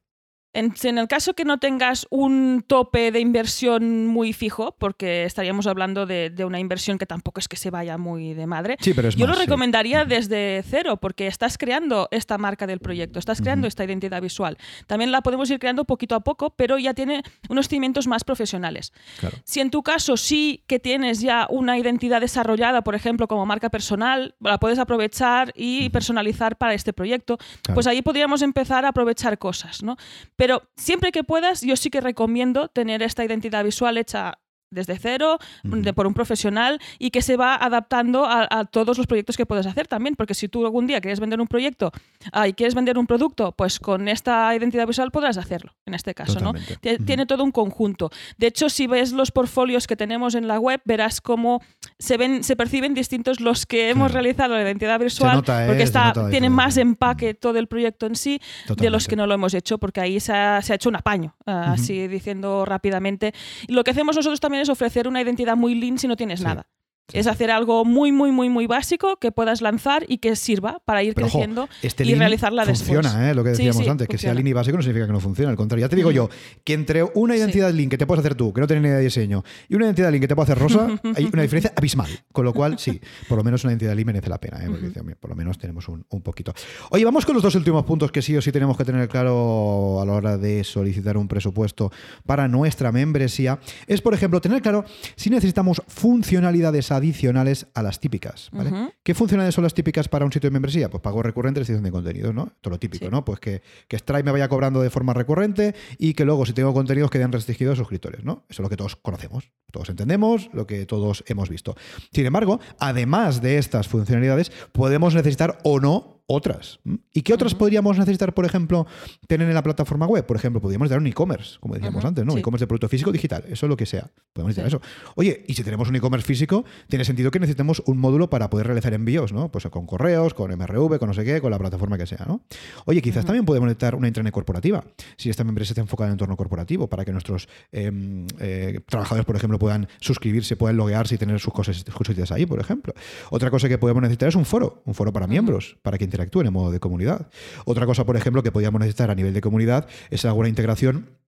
En, 0.52 0.74
en, 0.82 0.98
el 0.98 1.06
caso 1.06 1.34
que 1.34 1.44
no 1.44 1.58
tengas 1.58 2.06
un 2.10 2.64
tope 2.66 3.12
de 3.12 3.20
inversión 3.20 4.06
muy 4.06 4.32
fijo, 4.32 4.74
porque 4.78 5.24
estaríamos 5.24 5.66
hablando 5.68 6.06
de, 6.06 6.30
de 6.30 6.44
una 6.44 6.58
inversión 6.58 6.98
que 6.98 7.06
tampoco 7.06 7.38
es 7.38 7.46
que 7.46 7.56
se 7.56 7.70
vaya 7.70 7.98
muy 7.98 8.34
de 8.34 8.46
madre, 8.46 8.76
sí, 8.80 8.92
pero 8.92 9.08
es 9.08 9.14
yo 9.16 9.26
más, 9.26 9.36
lo 9.36 9.40
sí. 9.40 9.46
recomendaría 9.46 10.04
desde 10.04 10.64
cero, 10.68 10.96
porque 10.96 11.26
estás 11.28 11.56
creando 11.56 12.08
esta 12.10 12.36
marca 12.36 12.66
del 12.66 12.80
proyecto, 12.80 13.18
estás 13.18 13.40
creando 13.40 13.68
esta 13.68 13.84
identidad 13.84 14.20
visual. 14.20 14.58
También 14.86 15.12
la 15.12 15.20
podemos 15.20 15.48
ir 15.50 15.58
creando 15.60 15.84
poquito 15.84 16.14
a 16.16 16.20
poco, 16.20 16.50
pero 16.50 16.78
ya 16.78 16.94
tiene 16.94 17.22
unos 17.48 17.68
cimientos 17.68 18.06
más 18.08 18.24
profesionales. 18.24 18.92
Claro. 19.20 19.36
Si 19.44 19.60
en 19.60 19.70
tu 19.70 19.82
caso 19.82 20.16
sí 20.16 20.64
que 20.66 20.78
tienes 20.80 21.20
ya 21.20 21.46
una 21.48 21.78
identidad 21.78 22.20
desarrollada, 22.20 22.82
por 22.82 22.94
ejemplo, 22.94 23.28
como 23.28 23.46
marca 23.46 23.70
personal, 23.70 24.34
la 24.40 24.58
puedes 24.58 24.78
aprovechar 24.78 25.52
y 25.54 25.88
personalizar 25.90 26.56
para 26.56 26.74
este 26.74 26.92
proyecto, 26.92 27.38
Claro. 27.62 27.74
pues 27.74 27.86
ahí 27.86 28.02
podríamos 28.02 28.42
empezar 28.42 28.84
a 28.84 28.88
aprovechar 28.88 29.38
cosas, 29.38 29.82
¿no? 29.82 29.96
Pero 30.40 30.62
siempre 30.74 31.12
que 31.12 31.22
puedas, 31.22 31.61
yo 31.61 31.76
sí 31.76 31.90
que 31.90 32.00
recomiendo 32.00 32.68
tener 32.68 33.03
esta 33.03 33.22
identidad 33.22 33.62
visual 33.62 33.98
hecha 33.98 34.38
desde 34.70 34.98
cero, 34.98 35.38
de- 35.64 35.92
por 35.92 36.06
un 36.06 36.14
profesional 36.14 36.80
y 36.98 37.11
que 37.11 37.22
se 37.22 37.37
va 37.37 37.54
adaptando 37.56 38.24
a, 38.26 38.46
a 38.50 38.64
todos 38.64 38.96
los 38.98 39.06
proyectos 39.06 39.37
que 39.37 39.46
puedes 39.46 39.66
hacer 39.66 39.87
también, 39.88 40.14
porque 40.16 40.35
si 40.35 40.48
tú 40.48 40.64
algún 40.64 40.87
día 40.87 41.00
quieres 41.00 41.20
vender 41.20 41.40
un 41.40 41.46
proyecto 41.48 41.90
ah, 42.33 42.46
y 42.48 42.52
quieres 42.52 42.74
vender 42.74 42.98
un 42.98 43.06
producto, 43.06 43.52
pues 43.52 43.78
con 43.80 44.09
esta 44.09 44.54
identidad 44.54 44.87
visual 44.87 45.11
podrás 45.11 45.37
hacerlo, 45.38 45.74
en 45.87 45.94
este 45.94 46.14
caso, 46.14 46.40
¿no? 46.40 46.52
Totalmente. 46.52 46.98
Tiene 47.04 47.26
todo 47.26 47.42
un 47.44 47.52
conjunto. 47.52 48.11
De 48.38 48.46
hecho, 48.46 48.68
si 48.68 48.87
ves 48.87 49.12
los 49.12 49.30
portfolios 49.30 49.87
que 49.87 49.96
tenemos 49.96 50.35
en 50.35 50.46
la 50.48 50.59
web, 50.59 50.80
verás 50.85 51.20
cómo 51.20 51.61
se 51.98 52.16
ven, 52.16 52.44
se 52.44 52.56
perciben 52.56 52.94
distintos 52.94 53.40
los 53.40 53.66
que 53.66 53.90
hemos 53.90 54.11
Claro. 54.11 54.22
realizado 54.22 54.54
la 54.54 54.62
identidad 54.62 54.98
visual, 54.98 55.37
nota, 55.37 55.64
¿eh? 55.64 55.66
porque 55.66 55.83
está, 55.83 56.12
tiene 56.30 56.48
más 56.50 56.76
empaque 56.76 57.35
todo 57.35 57.59
el 57.59 57.66
proyecto 57.66 58.06
en 58.06 58.14
sí 58.14 58.38
de 58.38 58.44
los 58.66 58.76
Totalmente. 58.76 59.06
que 59.09 59.16
no 59.16 59.26
lo 59.26 59.35
hemos 59.35 59.54
hecho, 59.54 59.78
porque 59.78 60.00
ahí 60.00 60.20
se 60.20 60.33
ha, 60.33 60.62
se 60.62 60.72
ha 60.72 60.76
hecho 60.76 60.88
un 60.88 60.96
apaño, 60.96 61.35
ah, 61.46 61.62
Ujú. 61.66 61.72
así 61.83 62.09
diciendo 62.09 62.64
rápidamente. 62.64 63.33
Y 63.68 63.72
lo 63.72 63.85
que 63.85 63.90
hacemos 63.90 64.16
nosotros 64.16 64.40
también 64.40 64.59
es 64.60 64.68
ofrecer 64.68 65.08
una 65.08 65.20
identidad 65.20 65.56
muy 65.56 65.74
lean 65.74 65.98
si 65.98 66.06
no 66.08 66.16
tienes 66.16 66.40
Sí. 66.40 66.44
nada. 66.44 66.66
Sí, 67.10 67.18
es 67.18 67.26
sí. 67.26 67.30
hacer 67.30 67.50
algo 67.50 67.84
muy, 67.84 68.12
muy, 68.12 68.32
muy, 68.32 68.48
muy 68.48 68.66
básico 68.66 69.16
que 69.18 69.32
puedas 69.32 69.60
lanzar 69.62 70.04
y 70.08 70.18
que 70.18 70.36
sirva 70.36 70.80
para 70.84 71.02
ir 71.02 71.14
Pero, 71.14 71.26
ojo, 71.26 71.38
creciendo 71.38 71.68
este 71.82 72.04
y 72.04 72.14
realizarla 72.14 72.64
funciona, 72.64 73.02
después. 73.08 73.24
¿eh? 73.30 73.34
lo 73.34 73.44
que 73.44 73.50
Sí, 73.54 73.64
decíamos 73.64 73.84
sí, 73.84 73.90
antes, 73.90 74.08
que 74.08 74.18
sea 74.18 74.30
funciona. 74.32 74.50
y 74.50 74.52
básico 74.52 74.76
no 74.76 74.82
significa 74.82 75.06
que 75.06 75.12
no 75.12 75.20
funcione, 75.20 75.50
al 75.50 75.56
contrario. 75.56 75.84
Ya 75.86 75.88
te 75.88 75.96
digo 75.96 76.10
yo, 76.10 76.28
que 76.64 76.72
entre 76.74 77.02
una 77.14 77.36
identidad 77.36 77.72
lean 77.72 77.88
que 77.88 77.98
te 77.98 78.06
puedes 78.06 78.20
hacer 78.20 78.34
tú, 78.34 78.52
que 78.52 78.60
no 78.60 78.66
tienes 78.66 78.82
ni 78.82 78.88
idea 78.88 78.98
de 78.98 79.04
diseño, 79.04 79.42
y 79.68 79.74
una 79.74 79.86
identidad 79.86 80.10
lean 80.10 80.20
que 80.20 80.28
te 80.28 80.34
puede 80.34 80.44
hacer 80.52 80.58
Rosa, 80.58 80.88
hay 81.16 81.28
una 81.32 81.42
diferencia 81.42 81.72
abismal. 81.76 82.08
Con 82.32 82.44
lo 82.44 82.52
cual, 82.52 82.78
sí, 82.78 83.00
por 83.28 83.38
lo 83.38 83.44
menos 83.44 83.64
una 83.64 83.72
identidad 83.72 83.94
lean 83.94 84.06
merece 84.06 84.28
la 84.28 84.38
pena, 84.38 84.64
¿eh? 84.64 84.68
porque 84.68 85.14
por 85.16 85.30
lo 85.30 85.36
menos 85.36 85.58
tenemos 85.58 85.88
un, 85.88 86.04
un 86.08 86.22
poquito. 86.22 86.52
Oye, 86.90 87.04
vamos 87.04 87.26
con 87.26 87.34
los 87.34 87.42
dos 87.42 87.54
últimos 87.54 87.84
puntos 87.84 88.10
que 88.12 88.22
sí 88.22 88.36
o 88.36 88.42
sí 88.42 88.50
tenemos 88.52 88.76
que 88.76 88.84
tener 88.84 89.08
claro 89.08 90.00
a 90.00 90.04
la 90.06 90.12
hora 90.12 90.38
de 90.38 90.64
solicitar 90.64 91.16
un 91.16 91.28
presupuesto 91.28 91.90
para 92.26 92.48
nuestra 92.48 92.92
membresía. 92.92 93.58
Es, 93.86 94.00
por 94.00 94.14
ejemplo, 94.14 94.40
tener 94.40 94.62
claro 94.62 94.84
si 95.16 95.30
necesitamos 95.30 95.82
funcionalidades 95.88 96.90
adicionales 97.00 97.66
a 97.74 97.82
las 97.82 97.98
típicas. 98.00 98.48
¿vale? 98.52 98.92
¿Qué 99.02 99.14
funcionalidades 99.14 99.54
son 99.54 99.64
las 99.64 99.74
típicas 99.74 100.08
para 100.08 100.24
un 100.24 100.32
sitio 100.32 100.48
de 100.50 100.52
membresía? 100.52 100.88
Pues 100.90 101.02
pago 101.02 101.22
recurrente, 101.22 101.60
restricción 101.60 101.82
de 101.84 101.90
contenidos, 101.90 102.34
¿no? 102.34 102.52
Todo 102.60 102.72
lo 102.72 102.78
típico, 102.78 103.06
Sí. 103.06 103.10
¿no? 103.10 103.24
Pues 103.24 103.40
que, 103.40 103.62
que 103.88 103.98
Stripe 103.98 104.22
me 104.22 104.32
vaya 104.32 104.48
cobrando 104.48 104.80
de 104.80 104.90
forma 104.90 105.14
recurrente 105.14 105.74
y 105.98 106.14
que 106.14 106.24
luego, 106.24 106.46
si 106.46 106.52
tengo 106.52 106.72
contenidos, 106.74 107.10
queden 107.10 107.32
restringidos 107.32 107.74
a 107.74 107.76
suscriptores, 107.76 108.24
¿no? 108.24 108.44
Eso 108.48 108.62
es 108.62 108.64
lo 108.64 108.68
que 108.68 108.76
todos 108.76 108.96
conocemos, 108.96 109.50
todos 109.72 109.88
entendemos, 109.88 110.50
lo 110.52 110.66
que 110.66 110.86
todos 110.86 111.24
hemos 111.26 111.48
visto. 111.48 111.76
Sin 112.12 112.26
embargo, 112.26 112.60
además 112.78 113.40
de 113.40 113.58
estas 113.58 113.88
funcionalidades, 113.88 114.52
podemos 114.72 115.14
necesitar 115.14 115.58
o 115.64 115.80
no 115.80 116.19
otras. 116.30 116.78
¿Y 117.12 117.22
qué 117.22 117.34
otras 117.34 117.54
podríamos 117.54 117.98
necesitar, 117.98 118.32
por 118.34 118.44
ejemplo, 118.44 118.86
tener 119.26 119.48
en 119.48 119.54
la 119.54 119.62
plataforma 119.62 120.06
web? 120.06 120.24
Por 120.24 120.36
ejemplo, 120.36 120.60
podríamos 120.60 120.88
dar 120.88 120.98
un 120.98 121.06
e-commerce, 121.06 121.58
como 121.58 121.74
decíamos 121.74 122.04
antes, 122.04 122.24
¿no? 122.24 122.32
sí. 122.34 122.38
E-commerce 122.38 122.62
de 122.62 122.66
producto 122.68 122.88
físico 122.88 123.10
digital, 123.10 123.44
eso 123.48 123.66
es 123.66 123.70
lo 123.70 123.76
que 123.76 123.86
sea. 123.86 124.10
Podemos 124.32 124.54
Sí. 124.54 124.60
eso. 124.60 124.80
Oye, 125.16 125.44
y 125.48 125.54
si 125.54 125.64
tenemos 125.64 125.88
un 125.88 125.96
e-commerce 125.96 126.26
físico, 126.26 126.64
tiene 126.88 127.04
sentido 127.04 127.30
que 127.30 127.40
necesitemos 127.40 127.82
un 127.86 127.98
módulo 127.98 128.30
para 128.30 128.48
poder 128.48 128.66
realizar 128.66 128.94
envíos, 128.94 129.32
¿no? 129.32 129.50
Pues 129.50 129.66
con 129.70 129.86
correos, 129.86 130.34
con 130.34 130.52
MRV, 130.52 130.98
con 130.98 131.08
no 131.08 131.14
sé 131.14 131.24
qué, 131.24 131.40
con 131.40 131.50
la 131.50 131.58
plataforma 131.58 131.98
que 131.98 132.06
sea, 132.06 132.24
¿no? 132.26 132.42
Oye, 132.86 133.02
quizás 133.02 133.24
también 133.24 133.44
podemos 133.44 133.66
necesitar 133.66 133.94
una 133.94 134.06
intranet 134.06 134.32
corporativa, 134.32 134.84
si 135.16 135.30
esta 135.30 135.42
empresa 135.42 135.72
está 135.72 135.80
enfocada 135.80 136.08
en 136.08 136.10
el 136.12 136.14
entorno 136.14 136.36
corporativo, 136.36 136.88
para 136.88 137.04
que 137.04 137.12
nuestros 137.12 137.48
em, 137.72 138.26
eh, 138.38 138.80
trabajadores, 138.88 139.24
por 139.26 139.36
ejemplo, 139.36 139.58
puedan 139.58 139.88
suscribirse, 140.00 140.56
puedan 140.56 140.76
loguearse 140.76 141.16
y 141.16 141.18
tener 141.18 141.40
sus 141.40 141.52
cosas, 141.52 141.76
sus 141.84 142.30
ahí, 142.30 142.46
por 142.46 142.60
ejemplo. 142.60 142.94
Otra 143.30 143.50
cosa 143.50 143.68
que 143.68 143.78
podemos 143.78 144.02
necesitar 144.02 144.28
es 144.28 144.34
un 144.34 144.44
foro, 144.44 144.82
un 144.84 144.94
foro 144.94 145.12
para 145.12 145.26
miembros, 145.26 145.76
para 145.82 145.98
que 145.98 146.04
interactúen 146.20 146.46
en 146.46 146.52
modo 146.52 146.70
de 146.70 146.80
comunidad. 146.80 147.28
Otra 147.64 147.87
cosa, 147.87 148.04
por 148.04 148.16
ejemplo, 148.16 148.42
que 148.42 148.52
podríamos 148.52 148.80
necesitar 148.80 149.11
a 149.11 149.14
nivel 149.14 149.33
de 149.33 149.40
comunidad 149.40 149.87
es 150.11 150.24
alguna 150.24 150.48
integración 150.48 151.18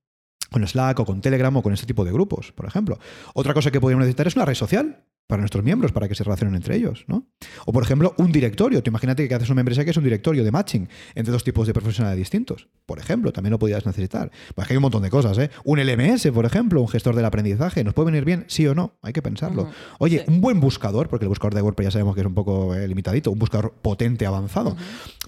con 0.50 0.66
Slack 0.66 1.00
o 1.00 1.06
con 1.06 1.20
Telegram 1.20 1.56
o 1.56 1.62
con 1.62 1.72
este 1.72 1.86
tipo 1.86 2.04
de 2.04 2.12
grupos, 2.12 2.52
por 2.52 2.66
ejemplo. 2.66 2.98
Otra 3.34 3.54
cosa 3.54 3.70
que 3.70 3.80
podríamos 3.80 4.02
necesitar 4.02 4.26
es 4.26 4.36
una 4.36 4.44
red 4.44 4.54
social 4.54 5.04
para 5.26 5.40
nuestros 5.40 5.64
miembros, 5.64 5.92
para 5.92 6.08
que 6.08 6.14
se 6.14 6.24
relacionen 6.24 6.54
entre 6.56 6.76
ellos, 6.76 7.04
¿no? 7.06 7.26
O, 7.64 7.72
por 7.72 7.82
ejemplo, 7.82 8.14
un 8.18 8.32
directorio. 8.32 8.82
Tú 8.82 8.90
imagínate 8.90 9.26
que 9.26 9.34
haces 9.34 9.48
una 9.48 9.56
membresía 9.56 9.84
que 9.84 9.90
es 9.90 9.96
un 9.96 10.04
directorio 10.04 10.44
de 10.44 10.50
matching 10.50 10.88
entre 11.14 11.32
dos 11.32 11.42
tipos 11.42 11.66
de 11.66 11.72
profesionales 11.72 12.18
distintos. 12.18 12.68
Por 12.84 12.98
ejemplo, 12.98 13.32
también 13.32 13.52
lo 13.52 13.58
podrías 13.58 13.86
necesitar. 13.86 14.30
Pues 14.54 14.70
hay 14.70 14.76
un 14.76 14.82
montón 14.82 15.02
de 15.02 15.10
cosas, 15.10 15.38
¿eh? 15.38 15.50
Un 15.64 15.78
LMS, 15.80 16.30
por 16.32 16.44
ejemplo, 16.44 16.80
un 16.82 16.88
gestor 16.88 17.14
del 17.14 17.24
aprendizaje. 17.24 17.82
¿Nos 17.82 17.94
puede 17.94 18.06
venir 18.10 18.24
bien? 18.24 18.44
Sí 18.48 18.66
o 18.66 18.74
no. 18.74 18.98
Hay 19.00 19.12
que 19.14 19.22
pensarlo. 19.22 19.70
Oye, 19.98 20.18
Sí. 20.18 20.24
un 20.28 20.40
buen 20.42 20.60
buscador, 20.60 21.08
porque 21.08 21.24
el 21.24 21.30
buscador 21.30 21.54
de 21.54 21.62
WordPress 21.62 21.86
ya 21.86 21.90
sabemos 21.92 22.14
que 22.14 22.20
es 22.20 22.26
un 22.26 22.34
poco 22.34 22.74
eh, 22.74 22.86
limitadito, 22.86 23.30
un 23.30 23.38
buscador 23.38 23.72
potente, 23.80 24.26
avanzado. 24.26 24.76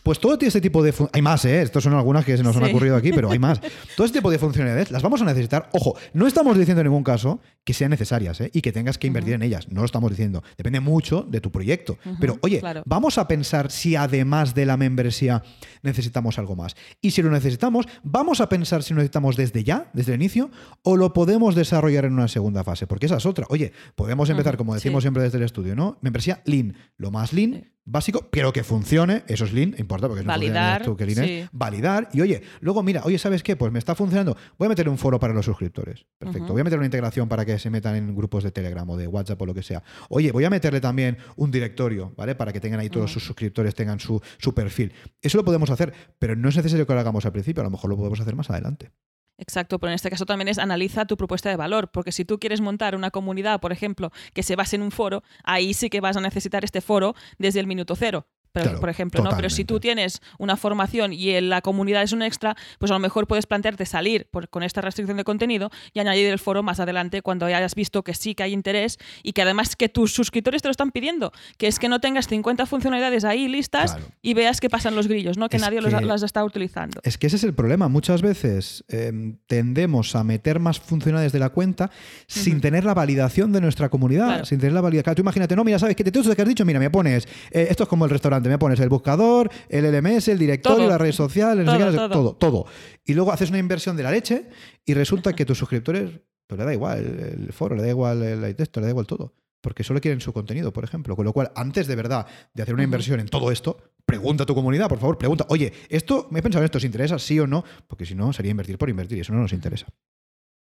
Pues 0.03 0.19
todo 0.21 0.37
este 0.39 0.61
tipo 0.61 0.83
de... 0.83 0.93
Hay 1.13 1.23
más, 1.23 1.45
¿eh? 1.47 1.63
Estos 1.63 1.83
son 1.85 1.95
algunas 1.95 2.25
que 2.27 2.37
se 2.37 2.43
nos 2.43 2.55
han 2.57 2.65
ocurrido 2.65 2.97
aquí, 2.97 3.11
pero 3.13 3.31
hay 3.31 3.39
más. 3.39 3.61
Todo 3.97 4.05
este 4.07 4.19
tipo 4.19 4.31
de 4.31 4.39
funcionalidades 4.39 4.91
las 4.91 5.03
vamos 5.03 5.23
a 5.23 5.25
necesitar. 5.25 5.71
Ojo, 5.73 5.97
no 6.13 6.27
estamos 6.27 6.59
diciendo 6.59 6.83
en 6.83 6.89
ningún 6.89 7.05
caso 7.05 7.41
que 7.65 7.73
sean 7.73 7.91
necesarias 7.91 8.41
¿eh? 8.43 8.51
y 8.53 8.61
que 8.61 8.73
tengas 8.73 8.99
que 8.99 9.07
invertir 9.07 9.33
en 9.35 9.43
ellas. 9.43 9.69
No 9.71 9.84
lo 9.85 9.87
estamos 9.87 10.11
diciendo. 10.11 10.43
Depende 10.57 10.81
mucho 10.81 11.23
de 11.23 11.41
tu 11.41 11.51
proyecto. 11.51 11.99
Pero 12.21 12.39
oye, 12.43 12.61
claro. 12.61 12.83
vamos 12.87 13.19
a 13.19 13.29
pensar 13.29 13.71
si 13.71 13.97
además 13.97 14.55
de 14.55 14.67
la 14.67 14.77
membresía 14.77 15.43
necesitamos 15.83 16.39
algo 16.39 16.57
más. 16.57 16.75
Y 17.01 17.13
si 17.13 17.23
lo 17.23 17.31
necesitamos, 17.31 17.87
vamos 18.03 18.41
a 18.41 18.49
pensar 18.49 18.83
si 18.83 18.95
lo 18.95 18.99
necesitamos 18.99 19.37
desde 19.37 19.65
ya, 19.65 19.91
desde 19.93 20.15
el 20.15 20.21
inicio, 20.21 20.51
o 20.83 20.97
lo 20.97 21.13
podemos 21.13 21.55
desarrollar 21.55 22.05
en 22.05 22.15
una 22.15 22.29
segunda 22.29 22.65
fase. 22.65 22.87
Porque 22.87 23.07
esa 23.07 23.17
es 23.17 23.27
otra. 23.27 23.47
Oye, 23.51 23.73
podemos 23.95 24.29
empezar, 24.31 24.57
como 24.57 24.75
decimos 24.75 25.03
sí. 25.03 25.05
siempre 25.05 25.23
desde 25.23 25.39
el 25.39 25.45
estudio, 25.45 25.77
¿no? 25.77 25.99
Membresía 26.01 26.43
lean. 26.45 26.77
Lo 26.97 27.11
más 27.11 27.33
lean, 27.33 27.74
básico, 27.85 28.29
pero 28.31 28.53
que 28.53 28.65
funcione. 28.65 29.25
Eso 29.29 29.45
es 29.45 29.53
lean, 29.53 29.75
importa 29.79 30.07
porque 30.09 30.21
es 30.21 30.27
Validar, 30.27 30.83
tú 30.83 30.97
que 30.97 31.07
lean 31.07 31.25
es. 31.25 31.49
Validar. 31.53 32.09
Y 32.13 32.21
oye, 32.21 32.43
luego 32.61 32.83
mira, 32.83 33.03
oye, 33.05 33.19
¿sabes 33.19 33.43
qué? 33.43 33.57
Pues 33.57 33.73
me 33.73 33.79
está 33.79 33.95
funcionando. 33.95 34.37
Voy 34.59 34.67
a 34.67 34.69
meter 34.71 34.89
un 34.89 34.99
foro 34.99 35.19
para 35.21 35.35
los 35.35 35.45
suscriptores. 35.45 36.07
Perfecto. 36.19 36.53
Voy 36.53 36.61
a 36.61 36.65
meter 36.65 36.79
una 36.79 36.87
integración 36.87 37.29
para 37.29 37.45
que 37.45 37.59
se 37.59 37.71
metan 37.71 37.97
en 37.97 38.15
grupos 38.15 38.45
de 38.45 38.51
Telegram 38.51 38.89
o 38.89 38.97
de 38.97 39.07
WhatsApp 39.07 39.41
o 39.41 39.47
lo 39.47 39.55
que 39.55 39.63
sea. 39.63 39.83
Oye, 40.09 40.33
voy 40.33 40.45
a 40.45 40.51
meterle 40.51 40.81
también 40.81 41.19
un 41.37 41.51
directorio, 41.51 42.13
¿vale? 42.17 42.35
Para 42.35 42.53
que 42.53 42.61
tengan 42.61 42.81
ahí 42.81 42.91
todos 42.91 43.11
Ujú. 43.11 43.15
sus 43.21 43.25
suscriptores, 43.25 43.75
tengan 43.75 44.01
su, 44.01 44.21
su 44.39 44.55
perfil. 44.55 44.93
Eso 45.21 45.37
lo 45.39 45.45
podemos 45.45 45.71
hacer, 45.71 45.93
pero 46.19 46.37
no 46.37 46.49
es 46.49 46.57
necesario 46.57 46.87
que 46.87 46.95
lo 46.95 47.01
hagamos 47.01 47.25
al 47.27 47.33
principio. 47.33 47.61
A 47.61 47.65
lo 47.65 47.71
mejor 47.71 47.91
lo 47.91 47.97
podemos 47.97 48.21
hacer 48.21 48.35
más 48.35 48.51
adelante. 48.51 48.91
Exacto, 49.39 49.79
pero 49.81 49.91
en 49.91 49.97
este 49.97 50.11
caso 50.11 50.27
también 50.27 50.49
es 50.49 50.59
analiza 50.59 51.07
tu 51.07 51.17
propuesta 51.17 51.49
de 51.49 51.57
valor, 51.57 51.91
porque 51.91 52.13
si 52.13 52.25
tú 52.25 52.39
quieres 52.39 52.61
montar 52.61 52.95
una 52.95 53.11
comunidad, 53.11 53.61
por 53.61 53.73
ejemplo, 53.73 54.11
que 54.33 54.43
se 54.45 54.55
base 54.57 54.77
en 54.77 54.83
un 54.83 54.93
foro, 54.93 55.23
ahí 55.43 55.75
sí 55.75 55.91
que 55.91 56.01
vas 56.01 56.17
a 56.17 56.21
necesitar 56.21 56.65
este 56.65 56.81
foro 56.81 57.15
desde 57.39 57.61
el 57.61 57.67
minuto 57.67 57.97
cero. 57.97 58.27
Pero, 58.55 58.67
Claro, 58.67 58.81
por 58.81 58.89
ejemplo, 58.89 59.21
¿no? 59.25 59.31
Pero 59.35 59.51
si 59.51 59.65
tú 59.65 59.81
tienes 59.81 60.23
una 60.39 60.57
formación 60.57 61.13
y 61.13 61.31
en 61.31 61.49
la 61.51 61.61
comunidad 61.61 62.05
es 62.05 62.13
un 62.13 62.23
extra, 62.23 62.55
pues 62.79 62.89
a 62.93 62.95
lo 62.95 63.01
mejor 63.01 63.27
puedes 63.27 63.47
plantearte 63.47 63.85
salir 63.85 64.29
por- 64.31 64.49
con 64.49 64.63
esta 64.63 64.81
restricción 64.81 65.17
de 65.17 65.25
contenido 65.25 65.71
y 65.93 65.99
añadir 65.99 66.29
el 66.29 66.39
foro 66.39 66.63
más 66.63 66.79
adelante 66.79 67.21
cuando 67.21 67.47
hayas 67.47 67.75
visto 67.75 68.05
que 68.05 68.15
sí 68.15 68.37
que 68.37 68.45
hay 68.45 68.53
interés 68.53 68.99
y 69.25 69.33
que 69.33 69.43
además 69.43 69.75
que 69.75 69.89
tus 69.89 70.15
suscriptores 70.15 70.63
te 70.63 70.69
lo 70.69 70.71
están 70.71 70.93
pidiendo, 70.93 71.33
que 71.59 71.67
es 71.67 71.81
que 71.81 71.89
no 71.89 71.99
tengas 72.01 72.29
50 72.29 72.65
funcionalidades 72.67 73.25
ahí 73.25 73.49
listas 73.49 73.95
Claro. 73.95 74.07
y 74.23 74.35
veas 74.35 74.61
que 74.61 74.71
pasan 74.71 74.95
los 74.95 75.09
grillos, 75.09 75.37
¿no? 75.37 75.49
Que 75.49 75.57
Es 75.57 75.63
nadie 75.63 75.81
los- 75.81 75.93
que- 75.93 76.05
las 76.05 76.23
está 76.23 76.45
utilizando. 76.45 77.01
Es 77.03 77.19
que 77.19 77.27
ese 77.27 77.35
es 77.35 77.43
el 77.45 77.55
problema. 77.55 77.89
Muchas 77.89 78.23
veces 78.23 78.85
eh, 78.89 79.35
tendemos 79.49 80.15
a 80.15 80.23
meter 80.23 80.61
más 80.61 80.79
funcionalidades 80.79 81.33
de 81.33 81.39
la 81.41 81.49
cuenta 81.51 81.91
sin 82.29 82.61
tener 82.61 82.85
la 82.85 82.95
validación 82.95 83.53
de 83.53 83.61
nuestra 83.61 83.89
comunidad. 83.89 84.27
Claro. 84.29 84.45
Sin 84.45 84.59
tener 84.61 84.73
la 84.75 84.81
validación. 84.81 85.03
Claro, 85.05 85.17
tú 85.17 85.23
imagínate, 85.23 85.57
no, 85.57 85.65
mira, 85.65 85.79
¿sabes 85.79 85.97
qué? 85.97 86.05
De 86.05 86.13
todo 86.13 86.23
esto 86.23 86.37
que 86.37 86.43
has 86.43 86.49
dicho, 86.49 86.65
mira, 86.65 86.79
me 86.79 86.91
pones, 86.91 87.27
eh, 87.51 87.67
esto 87.71 87.83
es 87.83 87.89
como 87.89 88.05
el 88.05 88.11
restaurante, 88.11 88.44
me 88.49 88.59
pones 88.59 88.79
el 88.81 88.89
buscador, 88.89 89.51
el 89.69 89.85
LMS, 89.93 90.29
el 90.29 90.39
directorio, 90.39 90.79
Todo. 90.81 90.89
la 90.89 90.99
red 90.99 91.13
social, 91.13 91.59
el 91.61 91.65
no 91.67 91.73
sé 91.73 91.79
Todo, 91.79 91.91
qué, 91.91 91.97
no 91.97 92.03
sé- 92.09 92.13
todo. 92.13 92.37
todo. 92.37 92.67
Y 93.05 93.15
luego 93.15 93.33
haces 93.33 93.51
una 93.51 93.59
inversión 93.59 93.97
de 93.97 94.03
la 94.03 94.11
leche 94.11 94.49
y 94.85 94.95
resulta 94.95 95.33
que 95.35 95.45
tus 95.45 95.59
suscriptores, 95.59 96.11
pues 96.47 96.59
le 96.59 96.65
da 96.65 96.73
igual 96.73 96.99
el, 96.99 97.53
foro, 97.53 97.75
le 97.77 97.83
da 97.83 97.89
igual 97.89 98.23
el, 98.23 98.55
texto, 98.57 98.81
le 98.81 98.87
da 98.87 98.91
igual 98.91 99.07
todo. 99.07 99.35
Porque 99.61 99.83
solo 99.83 100.01
quieren 100.01 100.21
su 100.21 100.33
contenido, 100.35 100.73
por 100.75 100.85
ejemplo. 100.85 101.17
Con 101.17 101.25
lo 101.25 101.33
cual, 101.33 101.51
antes 101.55 101.87
de 101.87 101.97
verdad 101.97 102.27
de 102.53 102.63
hacer 102.63 102.75
una 102.75 102.85
inversión 102.85 103.19
en 103.21 103.29
todo 103.29 103.51
esto, 103.51 103.79
pregunta 104.05 104.43
a 104.43 104.47
tu 104.47 104.55
comunidad, 104.55 104.89
por 104.91 104.99
favor, 104.99 105.17
pregunta, 105.17 105.47
oye, 105.49 105.73
esto 105.89 106.29
me 106.31 106.41
he 106.41 106.43
pensado 106.43 106.63
en 106.63 106.67
esto, 106.67 106.77
¿os 106.77 106.85
interesa? 106.85 107.19
Sí 107.19 107.41
o 107.41 107.47
no, 107.47 107.65
porque 107.87 108.05
si 108.05 108.15
no, 108.15 108.33
sería 108.35 108.51
invertir 108.51 108.77
por 108.77 108.91
invertir 108.91 109.17
y 109.17 109.21
eso 109.23 109.33
no 109.33 109.41
nos 109.41 109.55
interesa. 109.55 109.87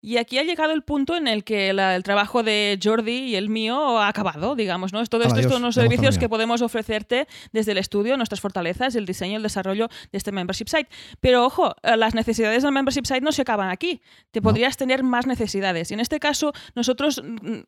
Y 0.04 0.16
aquí 0.16 0.38
ha 0.38 0.42
llegado 0.42 0.72
el 0.72 0.82
punto 0.82 1.16
en 1.16 1.28
el 1.28 1.44
que 1.44 1.72
la- 1.72 1.94
el 1.94 2.02
trabajo 2.02 2.42
de 2.42 2.76
Jordi 2.82 3.18
y 3.18 3.36
el 3.36 3.48
mío 3.48 3.98
ha 4.00 4.08
acabado, 4.08 4.56
digamos, 4.56 4.92
¿no? 4.92 5.00
Es 5.00 5.08
todo 5.08 5.20
Hala, 5.22 5.28
esto 5.28 5.38
adiós, 5.38 5.52
son 5.52 5.62
los 5.62 5.76
servicios 5.76 6.18
que 6.18 6.28
podemos 6.28 6.60
ofrecerte 6.60 7.28
desde 7.52 7.70
el 7.70 7.78
estudio, 7.78 8.16
nuestras 8.16 8.40
fortalezas, 8.40 8.96
el 8.96 9.06
diseño, 9.06 9.36
el 9.36 9.44
desarrollo 9.44 9.88
de 10.10 10.18
este 10.18 10.32
membership 10.32 10.66
site. 10.68 10.88
Pero 11.20 11.44
ojo, 11.46 11.76
eh, 11.84 11.96
las 11.96 12.16
necesidades 12.16 12.64
del 12.64 12.72
membership 12.72 13.04
site 13.06 13.20
no 13.20 13.30
se 13.30 13.42
acaban 13.42 13.70
aquí. 13.70 14.02
Te 14.32 14.40
No. 14.40 14.44
podrías 14.44 14.76
tener 14.76 15.04
más 15.04 15.26
necesidades. 15.28 15.92
Y 15.92 15.94
en 15.94 16.00
este 16.00 16.18
caso, 16.18 16.52
nosotros 16.74 17.22
mm, 17.22 17.60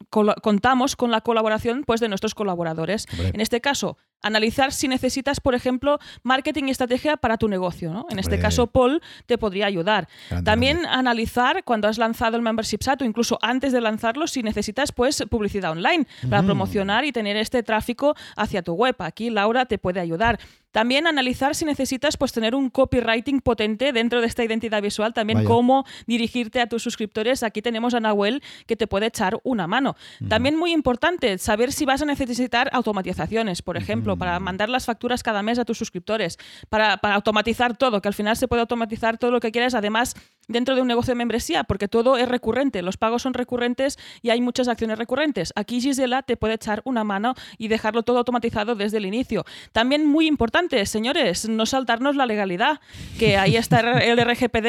contamos 0.42 0.96
con 0.96 1.12
la 1.12 1.20
colaboración 1.20 1.84
pues, 1.86 2.00
de 2.00 2.08
nuestros 2.08 2.34
colaboradores. 2.34 3.06
Hombre. 3.12 3.30
En 3.32 3.40
este 3.40 3.60
caso, 3.60 3.96
analizar 4.24 4.72
si 4.72 4.88
necesitas, 4.88 5.40
por 5.40 5.54
ejemplo, 5.54 5.98
marketing 6.22 6.64
y 6.66 6.70
estrategia 6.70 7.16
para 7.16 7.36
tu 7.36 7.48
negocio. 7.48 7.92
¿no? 7.92 8.06
En 8.10 8.18
este 8.18 8.38
caso, 8.38 8.66
Paul 8.66 9.00
te 9.26 9.38
podría 9.38 9.66
ayudar. 9.66 10.08
Grande, 10.28 10.44
También 10.50 10.78
grande. 10.80 10.98
analizar 10.98 11.62
cuando 11.64 11.88
has 11.88 11.98
lanzado 11.98 12.36
el 12.36 12.42
membership 12.42 12.78
site 12.82 13.04
o 13.04 13.06
incluso 13.06 13.38
antes 13.42 13.72
de 13.72 13.80
lanzarlo 13.80 14.26
si 14.26 14.42
necesitas 14.42 14.92
pues 14.92 15.22
publicidad 15.30 15.70
online 15.72 16.06
para 16.28 16.42
Mm. 16.42 16.46
promocionar 16.46 17.04
y 17.04 17.12
tener 17.12 17.36
este 17.36 17.62
tráfico 17.62 18.14
hacia 18.36 18.62
tu 18.62 18.72
web. 18.74 18.96
Aquí 18.98 19.30
Laura 19.30 19.66
te 19.66 19.78
puede 19.78 20.00
ayudar. 20.00 20.38
También 20.74 21.06
analizar 21.06 21.54
si 21.54 21.64
necesitas 21.64 22.16
pues 22.16 22.32
tener 22.32 22.56
un 22.56 22.68
copywriting 22.68 23.40
potente 23.40 23.92
dentro 23.92 24.20
de 24.20 24.26
esta 24.26 24.42
identidad 24.42 24.82
visual, 24.82 25.14
también 25.14 25.38
Vaya. 25.38 25.48
cómo 25.48 25.84
dirigirte 26.08 26.60
a 26.60 26.66
tus 26.66 26.82
suscriptores. 26.82 27.44
Aquí 27.44 27.62
tenemos 27.62 27.94
a 27.94 28.00
Nahuel 28.00 28.42
que 28.66 28.74
te 28.74 28.88
puede 28.88 29.06
echar 29.06 29.38
una 29.44 29.68
mano. 29.68 29.94
También 30.28 30.56
muy 30.56 30.72
importante 30.72 31.38
saber 31.38 31.70
si 31.70 31.84
vas 31.84 32.02
a 32.02 32.06
necesitar 32.06 32.70
automatizaciones, 32.72 33.62
por 33.62 33.76
ejemplo, 33.76 34.16
para 34.16 34.40
mandar 34.40 34.68
las 34.68 34.84
facturas 34.86 35.22
cada 35.22 35.44
mes 35.44 35.60
a 35.60 35.64
tus 35.64 35.78
suscriptores, 35.78 36.38
para, 36.68 36.96
para 36.96 37.14
automatizar 37.14 37.76
todo, 37.76 38.02
que 38.02 38.08
al 38.08 38.14
final 38.14 38.36
se 38.36 38.48
puede 38.48 38.62
automatizar 38.62 39.16
todo 39.16 39.30
lo 39.30 39.38
que 39.38 39.52
quieras, 39.52 39.74
además 39.74 40.16
dentro 40.48 40.74
de 40.74 40.82
un 40.82 40.88
negocio 40.88 41.12
de 41.12 41.16
membresía, 41.16 41.64
porque 41.64 41.88
todo 41.88 42.16
es 42.16 42.28
recurrente, 42.28 42.82
los 42.82 42.96
pagos 42.96 43.22
son 43.22 43.34
recurrentes 43.34 43.98
y 44.22 44.30
hay 44.30 44.40
muchas 44.40 44.68
acciones 44.68 44.98
recurrentes. 44.98 45.52
Aquí 45.56 45.80
Gisela 45.80 46.22
te 46.22 46.36
puede 46.36 46.54
echar 46.54 46.82
una 46.84 47.04
mano 47.04 47.34
y 47.58 47.68
dejarlo 47.68 48.02
todo 48.02 48.18
automatizado 48.18 48.74
desde 48.74 48.98
el 48.98 49.06
inicio. 49.06 49.44
También 49.72 50.06
muy 50.06 50.26
importante, 50.26 50.63
señores, 50.84 51.48
no 51.48 51.66
saltarnos 51.66 52.16
la 52.16 52.26
legalidad, 52.26 52.80
que 53.18 53.36
ahí 53.36 53.56
está 53.56 53.80
el 53.80 54.18
RGPD 54.18 54.68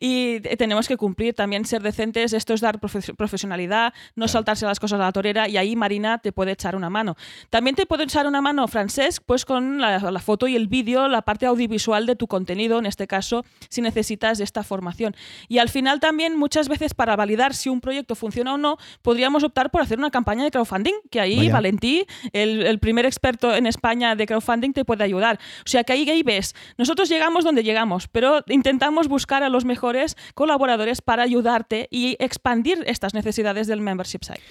y 0.00 0.40
tenemos 0.56 0.88
que 0.88 0.96
cumplir, 0.96 1.34
también 1.34 1.64
ser 1.64 1.82
decentes, 1.82 2.32
esto 2.32 2.54
es 2.54 2.60
dar 2.60 2.80
profe- 2.80 3.14
profesionalidad, 3.16 3.92
no 4.14 4.28
saltarse 4.28 4.66
las 4.66 4.80
cosas 4.80 5.00
a 5.00 5.04
la 5.04 5.12
torera 5.12 5.48
y 5.48 5.56
ahí 5.56 5.76
Marina 5.76 6.18
te 6.18 6.32
puede 6.32 6.52
echar 6.52 6.76
una 6.76 6.90
mano. 6.90 7.16
También 7.50 7.76
te 7.76 7.86
puede 7.86 8.04
echar 8.04 8.26
una 8.26 8.40
mano 8.40 8.66
Francesc, 8.68 9.22
pues 9.26 9.44
con 9.44 9.80
la, 9.80 9.98
la 9.98 10.20
foto 10.20 10.46
y 10.48 10.56
el 10.56 10.68
vídeo, 10.68 11.08
la 11.08 11.22
parte 11.22 11.46
audiovisual 11.46 12.06
de 12.06 12.16
tu 12.16 12.26
contenido, 12.26 12.78
en 12.78 12.86
este 12.86 13.06
caso, 13.06 13.44
si 13.68 13.80
necesitas 13.80 14.40
esta 14.40 14.62
formación. 14.62 15.14
Y 15.48 15.58
al 15.58 15.68
final 15.68 16.00
también, 16.00 16.36
muchas 16.36 16.68
veces 16.68 16.94
para 16.94 17.16
validar 17.16 17.54
si 17.54 17.68
un 17.68 17.80
proyecto 17.80 18.14
funciona 18.14 18.54
o 18.54 18.58
no, 18.58 18.76
podríamos 19.02 19.44
optar 19.44 19.70
por 19.70 19.82
hacer 19.82 19.98
una 19.98 20.10
campaña 20.10 20.44
de 20.44 20.50
crowdfunding, 20.50 20.94
que 21.10 21.20
ahí 21.20 21.36
Vaya. 21.36 21.52
Valentí, 21.52 22.06
el, 22.32 22.66
el 22.66 22.78
primer 22.78 23.06
experto 23.06 23.54
en 23.54 23.66
España 23.66 24.14
de 24.14 24.26
crowdfunding, 24.26 24.72
te 24.72 24.84
puede 24.84 25.04
ayudar. 25.06 25.38
O 25.64 25.68
sea 25.68 25.84
que 25.84 25.92
ahí, 25.92 26.08
ahí 26.08 26.22
ves, 26.22 26.54
nosotros 26.76 27.08
llegamos 27.08 27.44
donde 27.44 27.62
llegamos, 27.62 28.08
pero 28.08 28.44
intentamos 28.48 29.08
buscar 29.08 29.42
a 29.42 29.48
los 29.48 29.64
mejores 29.64 30.16
colaboradores 30.34 31.02
para 31.02 31.22
ayudarte 31.22 31.88
y 31.90 32.16
expandir 32.18 32.84
estas 32.86 33.14
necesidades 33.14 33.66
del 33.66 33.80
membership 33.80 34.24
site. 34.24 34.42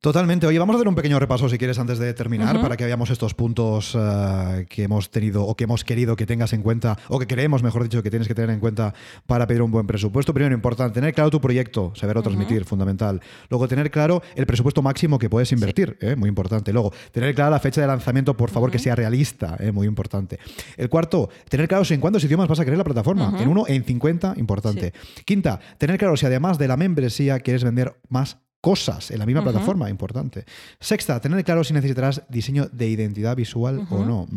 Totalmente. 0.00 0.46
Oye, 0.46 0.58
vamos 0.58 0.72
a 0.72 0.76
hacer 0.78 0.88
un 0.88 0.94
pequeño 0.94 1.18
repaso 1.18 1.46
si 1.50 1.58
quieres 1.58 1.78
antes 1.78 1.98
de 1.98 2.14
terminar 2.14 2.58
para 2.62 2.78
que 2.78 2.86
veamos 2.86 3.10
estos 3.10 3.34
puntos 3.34 3.94
eh, 3.94 4.64
que 4.66 4.84
hemos 4.84 5.10
tenido 5.10 5.44
o 5.44 5.54
que 5.54 5.64
hemos 5.64 5.84
querido 5.84 6.16
que 6.16 6.24
tengas 6.24 6.54
en 6.54 6.62
cuenta 6.62 6.96
o 7.08 7.18
que 7.18 7.26
creemos, 7.26 7.62
mejor 7.62 7.82
dicho, 7.82 8.02
que 8.02 8.08
tienes 8.08 8.26
que 8.26 8.34
tener 8.34 8.48
en 8.48 8.60
cuenta 8.60 8.94
para 9.26 9.46
pedir 9.46 9.60
un 9.60 9.70
buen 9.70 9.86
presupuesto. 9.86 10.32
Primero, 10.32 10.54
importante, 10.54 10.94
tener 10.94 11.12
claro 11.12 11.28
tu 11.28 11.38
proyecto, 11.38 11.92
saberlo 11.94 12.22
transmitir, 12.22 12.64
fundamental. 12.64 13.20
Luego, 13.50 13.68
tener 13.68 13.90
claro 13.90 14.22
el 14.36 14.46
presupuesto 14.46 14.80
máximo 14.80 15.18
que 15.18 15.28
puedes 15.28 15.52
invertir, 15.52 15.98
eh, 16.00 16.16
muy 16.16 16.30
importante. 16.30 16.72
Luego, 16.72 16.94
tener 17.12 17.34
clara 17.34 17.50
la 17.50 17.60
fecha 17.60 17.82
de 17.82 17.86
lanzamiento, 17.86 18.34
por 18.34 18.48
favor, 18.48 18.70
que 18.70 18.78
sea 18.78 18.94
realista, 18.94 19.58
eh, 19.60 19.70
muy 19.70 19.86
importante. 19.86 20.38
El 20.78 20.88
cuarto, 20.88 21.28
tener 21.50 21.68
claro 21.68 21.84
si 21.84 21.92
en 21.92 22.00
cuántos 22.00 22.24
idiomas 22.24 22.48
vas 22.48 22.58
a 22.58 22.64
querer 22.64 22.78
la 22.78 22.84
plataforma. 22.84 23.36
En 23.38 23.48
uno, 23.48 23.64
en 23.68 23.84
50, 23.84 24.32
importante. 24.38 24.94
Quinta, 25.26 25.60
tener 25.76 25.98
claro 25.98 26.16
si 26.16 26.24
además 26.24 26.56
de 26.56 26.68
la 26.68 26.78
membresía 26.78 27.40
quieres 27.40 27.64
vender 27.64 28.00
más 28.08 28.38
cosas 28.60 29.10
en 29.10 29.18
la 29.18 29.26
misma 29.26 29.42
plataforma, 29.42 29.88
importante. 29.88 30.44
Sexta, 30.80 31.20
tener 31.20 31.42
claro 31.44 31.64
si 31.64 31.72
necesitarás 31.72 32.22
diseño 32.28 32.68
de 32.72 32.88
identidad 32.88 33.34
visual 33.36 33.86
o 33.90 34.04
no. 34.04 34.28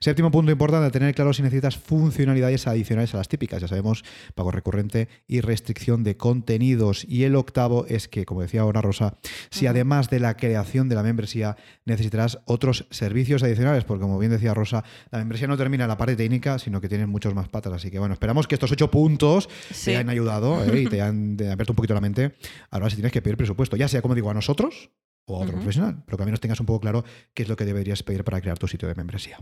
Séptimo 0.00 0.30
punto 0.30 0.50
importante, 0.50 0.90
tener 0.90 1.14
claro 1.14 1.32
si 1.32 1.42
necesitas 1.42 1.76
funcionalidades 1.76 2.66
adicionales 2.66 3.14
a 3.14 3.18
las 3.18 3.28
típicas, 3.28 3.60
ya 3.60 3.68
sabemos, 3.68 4.04
pago 4.34 4.50
recurrente 4.50 5.08
y 5.26 5.40
restricción 5.40 6.04
de 6.04 6.16
contenidos. 6.16 7.04
Y 7.08 7.24
el 7.24 7.36
octavo 7.36 7.86
es 7.86 8.08
que, 8.08 8.24
como 8.24 8.42
decía 8.42 8.62
ahora 8.62 8.80
Rosa, 8.80 9.16
si 9.50 9.66
además 9.66 10.08
de 10.08 10.20
la 10.20 10.36
creación 10.36 10.88
de 10.88 10.94
la 10.94 11.02
membresía 11.02 11.56
necesitarás 11.84 12.38
otros 12.46 12.86
servicios 12.90 13.42
adicionales, 13.42 13.84
porque 13.84 14.02
como 14.02 14.18
bien 14.18 14.32
decía 14.32 14.54
Rosa, 14.54 14.84
la 15.10 15.18
membresía 15.18 15.48
no 15.48 15.56
termina 15.56 15.84
en 15.84 15.88
la 15.88 15.98
parte 15.98 16.16
técnica, 16.16 16.58
sino 16.58 16.80
que 16.80 16.88
tiene 16.88 17.06
muchos 17.06 17.34
más 17.34 17.48
patas. 17.48 17.72
Así 17.74 17.90
que 17.90 17.98
bueno, 17.98 18.14
esperamos 18.14 18.46
que 18.46 18.54
estos 18.54 18.72
ocho 18.72 18.90
puntos 18.90 19.48
Sí. 19.70 19.86
te 19.86 19.96
hayan 19.96 20.08
ayudado 20.08 20.64
¿eh? 20.64 20.80
y 20.82 20.86
te 20.86 21.00
hayan 21.02 21.36
te 21.36 21.50
abierto 21.50 21.72
un 21.72 21.76
poquito 21.76 21.94
la 21.94 22.00
mente. 22.00 22.36
Ahora 22.70 22.88
si 22.88 22.96
tienes 22.96 23.12
que 23.12 23.20
pedir 23.20 23.36
presupuesto, 23.36 23.65
ya 23.74 23.88
sea 23.88 24.02
como 24.02 24.14
digo 24.14 24.30
a 24.30 24.34
nosotros 24.34 24.90
o 25.26 25.36
a 25.36 25.40
otro 25.40 25.54
profesional, 25.54 26.04
pero 26.04 26.16
que 26.16 26.22
al 26.22 26.26
menos 26.26 26.40
tengas 26.40 26.60
un 26.60 26.66
poco 26.66 26.80
claro 26.80 27.04
qué 27.34 27.42
es 27.42 27.48
lo 27.48 27.56
que 27.56 27.64
deberías 27.64 28.02
pedir 28.04 28.22
para 28.22 28.40
crear 28.40 28.58
tu 28.58 28.68
sitio 28.68 28.86
de 28.86 28.94
membresía. 28.94 29.38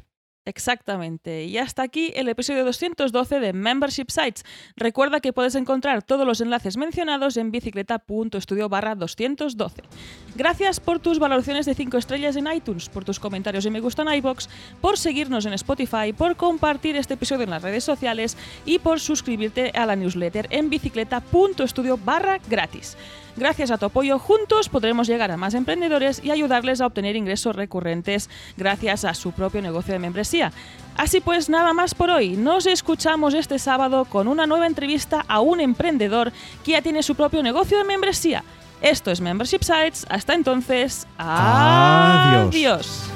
Exactamente. 0.46 1.44
Y 1.44 1.56
hasta 1.56 1.82
aquí 1.82 2.12
el 2.14 2.28
episodio 2.28 2.64
212 2.64 3.40
de 3.40 3.52
Membership 3.54 4.10
Sites. 4.10 4.44
Recuerda 4.76 5.20
que 5.20 5.32
puedes 5.32 5.54
encontrar 5.54 6.02
todos 6.02 6.26
los 6.26 6.40
enlaces 6.42 6.76
mencionados 6.76 7.38
en 7.38 7.50
bicicleta.studio 7.50 8.68
barra 8.68 8.94
212. 8.94 9.82
Gracias 10.37 10.80
por 10.80 10.98
tus 10.98 11.18
valoraciones 11.18 11.64
de 11.64 11.74
5 11.74 11.96
estrellas 11.96 12.37
en 12.37 12.52
iTunes, 12.52 12.90
por 12.90 13.04
tus 13.04 13.18
comentarios 13.18 13.64
y 13.64 13.70
me 13.70 13.80
gusta 13.80 14.02
en 14.02 14.12
iBox, 14.16 14.50
por 14.82 14.98
seguirnos 14.98 15.46
en 15.46 15.54
Spotify, 15.54 16.12
por 16.14 16.37
compartir 16.37 16.96
este 16.96 17.14
episodio 17.14 17.44
en 17.44 17.50
las 17.50 17.62
redes 17.62 17.84
sociales 17.84 18.37
y 18.66 18.78
por 18.80 19.00
suscribirte 19.00 19.70
a 19.70 19.87
la 19.87 19.96
newsletter 19.96 20.46
en 20.50 20.68
bicicleta.studio 20.68 21.96
barra 21.96 22.38
gratis. 22.50 22.98
Gracias 23.36 23.70
a 23.70 23.78
tu 23.78 23.86
apoyo, 23.86 24.18
juntos 24.18 24.68
podremos 24.68 25.08
llegar 25.08 25.30
a 25.30 25.36
más 25.36 25.54
emprendedores 25.54 26.22
y 26.22 26.30
ayudarles 26.30 26.80
a 26.80 26.86
obtener 26.86 27.16
ingresos 27.16 27.56
recurrentes 27.56 28.30
gracias 28.56 29.04
a 29.04 29.14
su 29.14 29.32
propio 29.32 29.60
negocio 29.60 29.92
de 29.92 29.98
membresía. 29.98 30.52
Así 30.96 31.20
pues, 31.20 31.48
nada 31.48 31.72
más 31.72 31.94
por 31.94 32.10
hoy. 32.10 32.36
Nos 32.36 32.66
escuchamos 32.66 33.34
este 33.34 33.58
sábado 33.58 34.04
con 34.04 34.28
una 34.28 34.46
nueva 34.46 34.66
entrevista 34.66 35.24
a 35.26 35.40
un 35.40 35.60
emprendedor 35.60 36.32
que 36.64 36.72
ya 36.72 36.82
tiene 36.82 37.02
su 37.02 37.14
propio 37.14 37.42
negocio 37.42 37.78
de 37.78 37.84
membresía. 37.84 38.44
Esto 38.80 39.10
es 39.10 39.20
Membership 39.20 39.62
Sites. 39.62 40.06
Hasta 40.08 40.34
entonces, 40.34 41.06
Adiós. 41.18 42.48
adiós. 42.48 43.13